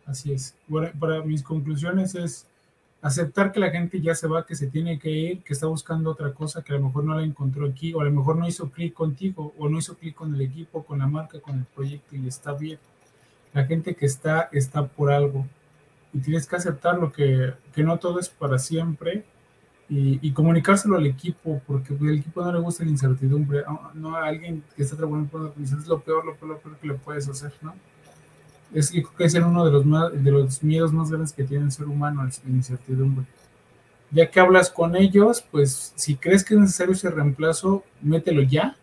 Así 0.06 0.34
es. 0.34 0.56
Bueno, 0.68 0.90
para 1.00 1.22
mis 1.24 1.44
conclusiones 1.44 2.16
es 2.16 2.48
aceptar 3.02 3.52
que 3.52 3.60
la 3.60 3.72
gente 3.72 4.02
ya 4.02 4.14
se 4.16 4.28
va, 4.28 4.46
que 4.46 4.56
se 4.56 4.68
tiene 4.68 5.00
que 5.00 5.10
ir, 5.10 5.44
que 5.44 5.54
está 5.54 5.68
buscando 5.68 6.12
otra 6.12 6.34
cosa, 6.34 6.64
que 6.64 6.74
a 6.74 6.78
lo 6.78 6.86
mejor 6.86 7.04
no 7.04 7.16
la 7.16 7.24
encontró 7.24 7.68
aquí, 7.68 7.94
o 7.94 8.02
a 8.02 8.06
lo 8.06 8.12
mejor 8.12 8.38
no 8.38 8.48
hizo 8.48 8.70
clic 8.70 8.94
contigo, 8.94 9.54
o 9.58 9.70
no 9.70 9.80
hizo 9.80 9.96
clic 9.96 10.16
con 10.16 10.34
el 10.34 10.42
equipo, 10.42 10.84
con 10.84 11.00
la 11.00 11.08
marca, 11.08 11.40
con 11.40 11.58
el 11.60 11.66
proyecto, 11.66 12.16
y 12.16 12.28
está 12.28 12.54
bien. 12.54 12.78
La 13.54 13.66
gente 13.66 13.96
que 13.96 14.06
está, 14.06 14.50
está 14.52 14.86
por 14.88 15.12
algo. 15.12 15.46
Y 16.14 16.20
tienes 16.20 16.48
que 16.48 16.56
aceptar 16.56 16.98
lo 16.98 17.12
que, 17.12 17.54
que 17.74 17.84
no 17.84 17.98
todo 17.98 18.20
es 18.20 18.30
para 18.30 18.60
siempre, 18.60 19.26
y, 19.94 20.32
comunicárselo 20.32 20.96
al 20.96 21.06
equipo, 21.06 21.62
porque 21.68 21.94
el 21.94 22.20
equipo 22.20 22.42
no 22.42 22.54
le 22.54 22.60
gusta 22.60 22.86
la 22.86 22.92
incertidumbre. 22.92 23.64
No 23.94 24.16
a 24.16 24.26
alguien 24.26 24.64
que 24.74 24.84
está 24.84 24.96
trabajando 24.96 25.30
con 25.30 25.44
la 25.44 25.52
es 25.62 25.86
lo 25.86 26.00
peor, 26.00 26.24
lo 26.24 26.34
peor, 26.36 26.52
lo 26.52 26.58
peor 26.60 26.78
que 26.78 26.88
le 26.88 26.94
puedes 26.94 27.28
hacer, 27.28 27.52
¿no? 27.62 27.76
Es, 28.74 28.90
yo 28.94 29.04
creo 29.04 29.18
que 29.18 29.26
es 29.26 29.36
uno 29.36 29.66
de 29.66 29.72
los, 29.72 29.86
más, 29.86 30.24
de 30.24 30.32
los 30.32 30.64
miedos 30.64 30.94
más 30.94 31.10
grandes 31.10 31.34
que 31.34 31.44
tiene 31.44 31.66
el 31.66 31.74
ser 31.74 31.88
humano, 31.88 32.24
la 32.24 32.50
incertidumbre. 32.50 33.26
Ya 34.12 34.32
que 34.32 34.40
hablas 34.40 34.70
con 34.70 34.96
ellos, 34.96 35.44
pues 35.52 35.92
si 35.98 36.16
crees 36.16 36.46
que 36.46 36.54
es 36.54 36.60
necesario 36.62 36.94
ese 36.94 37.10
reemplazo, 37.10 37.84
mételo 38.02 38.44
ya. 38.44 38.78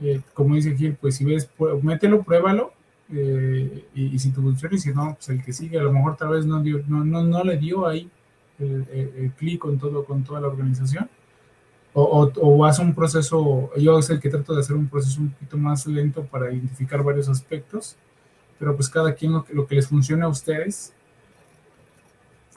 Eh, 0.00 0.22
como 0.32 0.54
dice 0.54 0.74
Gil, 0.74 0.96
pues 0.98 1.16
si 1.16 1.26
ves, 1.26 1.46
mételo, 1.82 2.22
pruébalo. 2.22 2.72
Eh, 3.10 3.86
y, 3.94 4.18
si 4.18 4.30
te 4.30 4.40
funciona 4.40 4.74
y 4.74 4.78
si 4.78 4.92
no, 4.92 5.14
pues 5.14 5.28
el 5.30 5.42
que 5.42 5.52
sigue, 5.52 5.78
a 5.78 5.82
lo 5.82 5.92
mejor 5.92 6.16
tal 6.16 6.28
vez 6.30 6.44
no, 6.44 6.62
dio, 6.62 6.82
no, 6.88 7.04
no, 7.04 7.22
no 7.22 7.42
le 7.42 7.56
dio 7.56 7.86
ahí 7.86 8.10
el, 8.58 9.32
clic 9.38 9.60
con 9.60 9.78
con 9.78 10.24
toda 10.24 10.40
la 10.40 10.48
organización. 10.48 11.08
O, 11.94 12.02
o, 12.02 12.32
o, 12.40 12.64
hace 12.66 12.82
un 12.82 12.94
proceso, 12.94 13.70
yo 13.76 13.98
es 13.98 14.10
el 14.10 14.20
que 14.20 14.28
trato 14.28 14.54
de 14.54 14.60
hacer 14.60 14.76
un 14.76 14.88
proceso 14.88 15.20
un 15.20 15.30
poquito 15.30 15.56
más 15.56 15.86
lento 15.86 16.22
para 16.24 16.52
identificar 16.52 17.02
varios 17.02 17.28
aspectos, 17.28 17.96
pero 18.58 18.76
pues 18.76 18.88
cada 18.88 19.14
quien 19.14 19.32
lo 19.32 19.44
que, 19.44 19.54
lo 19.54 19.66
que 19.66 19.74
les 19.74 19.88
funcione 19.88 20.24
a 20.24 20.28
ustedes. 20.28 20.92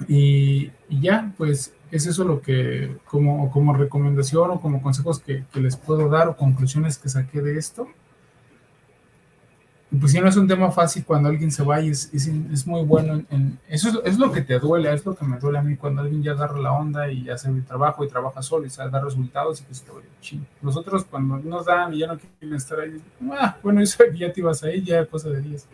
Y, 0.07 0.71
y, 0.89 1.01
ya, 1.01 1.33
pues 1.37 1.73
es 1.91 2.07
eso 2.07 2.23
lo 2.23 2.41
que 2.41 2.97
como, 3.05 3.51
como 3.51 3.73
recomendación 3.73 4.51
o 4.51 4.61
como 4.61 4.81
consejos 4.81 5.19
que, 5.19 5.45
que 5.53 5.59
les 5.61 5.75
puedo 5.77 6.09
dar 6.09 6.27
o 6.27 6.35
conclusiones 6.35 6.97
que 6.97 7.09
saqué 7.09 7.41
de 7.41 7.57
esto. 7.57 7.87
Y 9.91 9.97
pues 9.97 10.13
si 10.13 10.21
no 10.21 10.29
es 10.29 10.37
un 10.37 10.47
tema 10.47 10.71
fácil 10.71 11.03
cuando 11.03 11.27
alguien 11.27 11.51
se 11.51 11.63
va 11.63 11.81
y 11.81 11.89
es, 11.89 12.09
es, 12.13 12.25
es 12.27 12.65
muy 12.65 12.81
bueno 12.85 13.13
en, 13.13 13.27
en 13.29 13.59
eso 13.67 13.89
es, 13.89 14.13
es, 14.13 14.17
lo 14.17 14.31
que 14.31 14.41
te 14.41 14.57
duele, 14.57 14.93
es 14.93 15.05
lo 15.05 15.15
que 15.15 15.25
me 15.25 15.37
duele 15.37 15.57
a 15.57 15.61
mí 15.61 15.75
cuando 15.75 16.01
alguien 16.01 16.23
ya 16.23 16.31
agarra 16.31 16.57
la 16.59 16.71
onda 16.71 17.11
y 17.11 17.29
hace 17.29 17.49
el 17.49 17.65
trabajo 17.65 18.05
y 18.05 18.07
trabaja 18.07 18.41
solo 18.41 18.65
y 18.65 18.69
sabe 18.69 18.89
dar 18.89 19.03
resultados 19.03 19.59
y 19.59 19.65
que 19.65 19.73
se 19.73 19.83
te 19.83 19.91
vaya 19.91 20.07
ching. 20.21 20.45
Nosotros 20.61 21.03
cuando 21.03 21.39
nos 21.39 21.65
dan 21.65 21.93
y 21.93 21.99
ya 21.99 22.07
no 22.07 22.17
quieren 22.17 22.55
estar 22.55 22.79
ahí, 22.79 23.01
ah, 23.33 23.57
bueno, 23.61 23.81
eso 23.81 24.01
ya 24.15 24.31
te 24.31 24.39
ibas 24.39 24.63
ahí, 24.63 24.81
ya 24.81 25.05
cosa 25.05 25.27
de 25.27 25.41
10. 25.41 25.67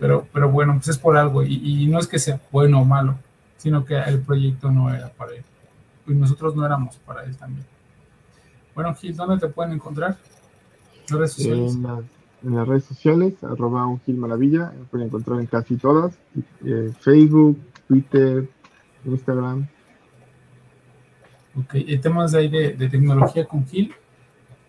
Pero, 0.00 0.26
pero 0.32 0.50
bueno, 0.50 0.74
pues 0.74 0.88
es 0.88 0.98
por 0.98 1.16
algo 1.16 1.44
y, 1.44 1.84
y, 1.84 1.86
no 1.86 2.00
es 2.00 2.08
que 2.08 2.18
sea 2.18 2.40
bueno 2.50 2.80
o 2.80 2.84
malo, 2.84 3.14
sino 3.58 3.84
que 3.84 3.96
el 3.96 4.18
proyecto 4.22 4.72
no 4.72 4.92
era 4.92 5.08
para 5.08 5.34
él. 5.34 5.44
Y 6.08 6.14
nosotros 6.14 6.56
no 6.56 6.66
éramos 6.66 6.96
para 6.96 7.22
él 7.22 7.36
también. 7.36 7.64
Bueno, 8.74 8.92
Gil, 8.96 9.14
¿dónde 9.14 9.38
te 9.38 9.52
pueden 9.52 9.74
encontrar? 9.74 10.16
Redes 11.08 11.34
sociales. 11.34 11.74
En, 11.74 11.82
la, 11.82 12.02
en, 12.42 12.54
las 12.54 12.66
redes 12.66 12.84
sociales, 12.84 13.34
arroba 13.42 13.86
un 13.86 14.00
Gil 14.00 14.16
Maravilla, 14.16 14.72
pueden 14.90 15.08
encontrar 15.08 15.40
en 15.40 15.46
casi 15.46 15.76
todas. 15.76 16.18
Eh, 16.64 16.92
Facebook, 17.00 17.58
Twitter, 17.86 18.48
Instagram. 19.04 19.66
Ok, 21.56 21.74
y 21.74 21.98
temas 21.98 22.32
de 22.32 22.38
ahí 22.38 22.48
de, 22.48 22.88
tecnología 22.88 23.44
con 23.44 23.66
Gil. 23.66 23.92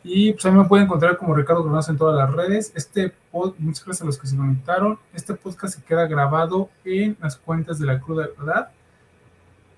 Y 0.04 0.34
pues 0.34 0.46
ahí 0.46 0.52
me 0.52 0.66
pueden 0.66 0.86
encontrar 0.86 1.16
como 1.18 1.36
Ricardo 1.36 1.64
Granados 1.64 1.90
en 1.90 1.98
todas 1.98 2.18
las 2.18 2.34
redes. 2.34 2.72
Este 2.76 3.14
pod, 3.32 3.54
muchas 3.60 3.86
gracias 3.86 4.02
a 4.02 4.06
los 4.06 4.18
que 4.18 4.28
se 4.28 4.36
conectaron. 4.36 4.98
Este 5.14 5.36
podcast 5.36 5.76
se 5.76 5.84
queda 5.84 6.08
grabado 6.08 6.70
en 6.84 7.16
las 7.22 7.38
cuentas 7.38 7.78
de 7.78 7.86
la 7.86 8.00
Cruda 8.00 8.28
Verdad. 8.38 8.70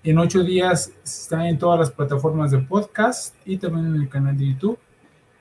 En 0.04 0.18
ocho 0.18 0.44
días 0.44 0.92
está 1.04 1.48
en 1.48 1.58
todas 1.58 1.80
las 1.80 1.92
plataformas 1.92 2.52
de 2.52 2.60
podcast 2.60 3.36
y 3.46 3.58
también 3.58 3.88
en 3.88 4.02
el 4.02 4.10
canal 4.10 4.38
de 4.38 4.48
YouTube. 4.48 4.78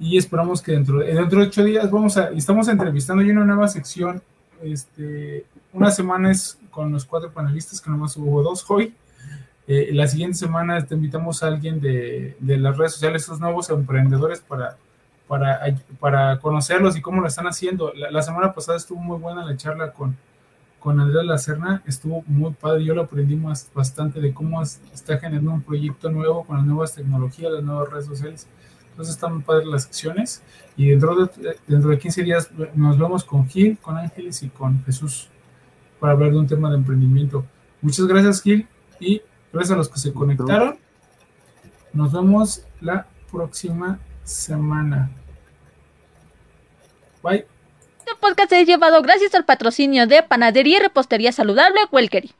Y 0.03 0.19
esperamos 0.19 0.61
que 0.61 0.73
dentro 0.73 0.99
de, 0.99 1.15
dentro 1.15 1.39
de 1.39 1.47
ocho 1.47 1.63
días 1.63 1.89
vamos 1.89 2.17
a, 2.17 2.31
estamos 2.31 2.67
entrevistando 2.67 3.23
ya 3.23 3.33
una 3.35 3.45
nueva 3.45 3.69
sección. 3.69 4.21
Este, 4.61 5.47
una 5.73 5.93
semana 5.93 6.33
es 6.33 6.59
con 6.73 6.91
los 6.91 7.05
cuatro 7.05 7.31
panelistas, 7.31 7.81
que 7.81 7.89
nomás 7.89 8.17
hubo 8.17 8.43
dos 8.43 8.69
hoy. 8.69 8.97
Eh, 9.69 9.91
la 9.93 10.09
siguiente 10.09 10.37
semana 10.37 10.85
te 10.85 10.97
invitamos 10.97 11.45
a 11.45 11.47
alguien 11.47 11.81
de, 11.81 12.37
de 12.41 12.57
las 12.57 12.77
redes 12.77 12.95
sociales, 12.95 13.23
esos 13.23 13.39
nuevos 13.39 13.71
emprendedores, 13.71 14.41
para, 14.41 14.77
para, 15.29 15.61
para 16.01 16.41
conocerlos 16.41 16.97
y 16.97 17.01
cómo 17.01 17.21
lo 17.21 17.29
están 17.29 17.47
haciendo. 17.47 17.93
La, 17.95 18.11
la, 18.11 18.23
semana 18.23 18.53
pasada 18.53 18.79
estuvo 18.79 18.99
muy 18.99 19.21
buena 19.21 19.45
la 19.45 19.57
charla 19.57 19.93
con, 19.93 20.17
con 20.81 20.99
Andrés 20.99 21.25
Lacerna, 21.25 21.81
estuvo 21.87 22.25
muy 22.27 22.51
padre. 22.55 22.85
Yo 22.85 22.97
lo 22.97 23.03
aprendí 23.03 23.37
más, 23.37 23.71
bastante 23.73 24.21
de 24.21 24.35
cómo 24.35 24.61
es, 24.65 24.81
está 24.93 25.19
generando 25.19 25.53
un 25.53 25.63
proyecto 25.63 26.11
nuevo 26.11 26.43
con 26.43 26.57
las 26.57 26.67
nuevas 26.67 26.93
tecnologías, 26.93 27.53
las 27.53 27.63
nuevas 27.63 27.89
redes 27.89 28.07
sociales. 28.07 28.49
Entonces 28.93 29.15
están 29.15 29.43
padres 29.43 29.67
las 29.67 29.83
secciones. 29.83 30.43
Y 30.77 30.89
dentro 30.89 31.27
de, 31.27 31.57
dentro 31.67 31.91
de 31.91 31.99
15 31.99 32.23
días 32.23 32.51
nos 32.75 32.99
vemos 32.99 33.25
con 33.25 33.49
Gil, 33.49 33.77
con 33.83 33.99
Ángeles 33.99 34.43
y 34.43 34.49
con 34.49 34.83
Jesús 34.85 35.29
para 35.99 36.15
hablar 36.15 36.31
de 36.31 36.39
un 36.39 36.47
tema 36.47 36.71
de 36.71 36.77
emprendimiento. 36.77 37.45
Muchas 37.81 38.07
gracias, 38.07 38.43
Gil. 38.43 38.67
Y 39.01 39.21
Gracias 39.53 39.73
a 39.73 39.77
los 39.77 39.89
que 39.89 39.99
se 39.99 40.13
conectaron. 40.13 40.79
Nos 41.93 42.13
vemos 42.13 42.63
la 42.81 43.07
próxima 43.31 43.99
semana. 44.25 45.11
Bye. 47.23 47.47
Este 47.99 48.13
podcast 48.19 48.53
es 48.53 48.67
llevado 48.67 49.03
gracias 49.03 49.35
al 49.35 49.45
patrocinio 49.45 50.07
de 50.07 50.23
Panadería 50.23 50.79
y 50.79 50.81
Repostería 50.81 51.33
Saludable 51.33 51.81
Welkery. 51.91 52.33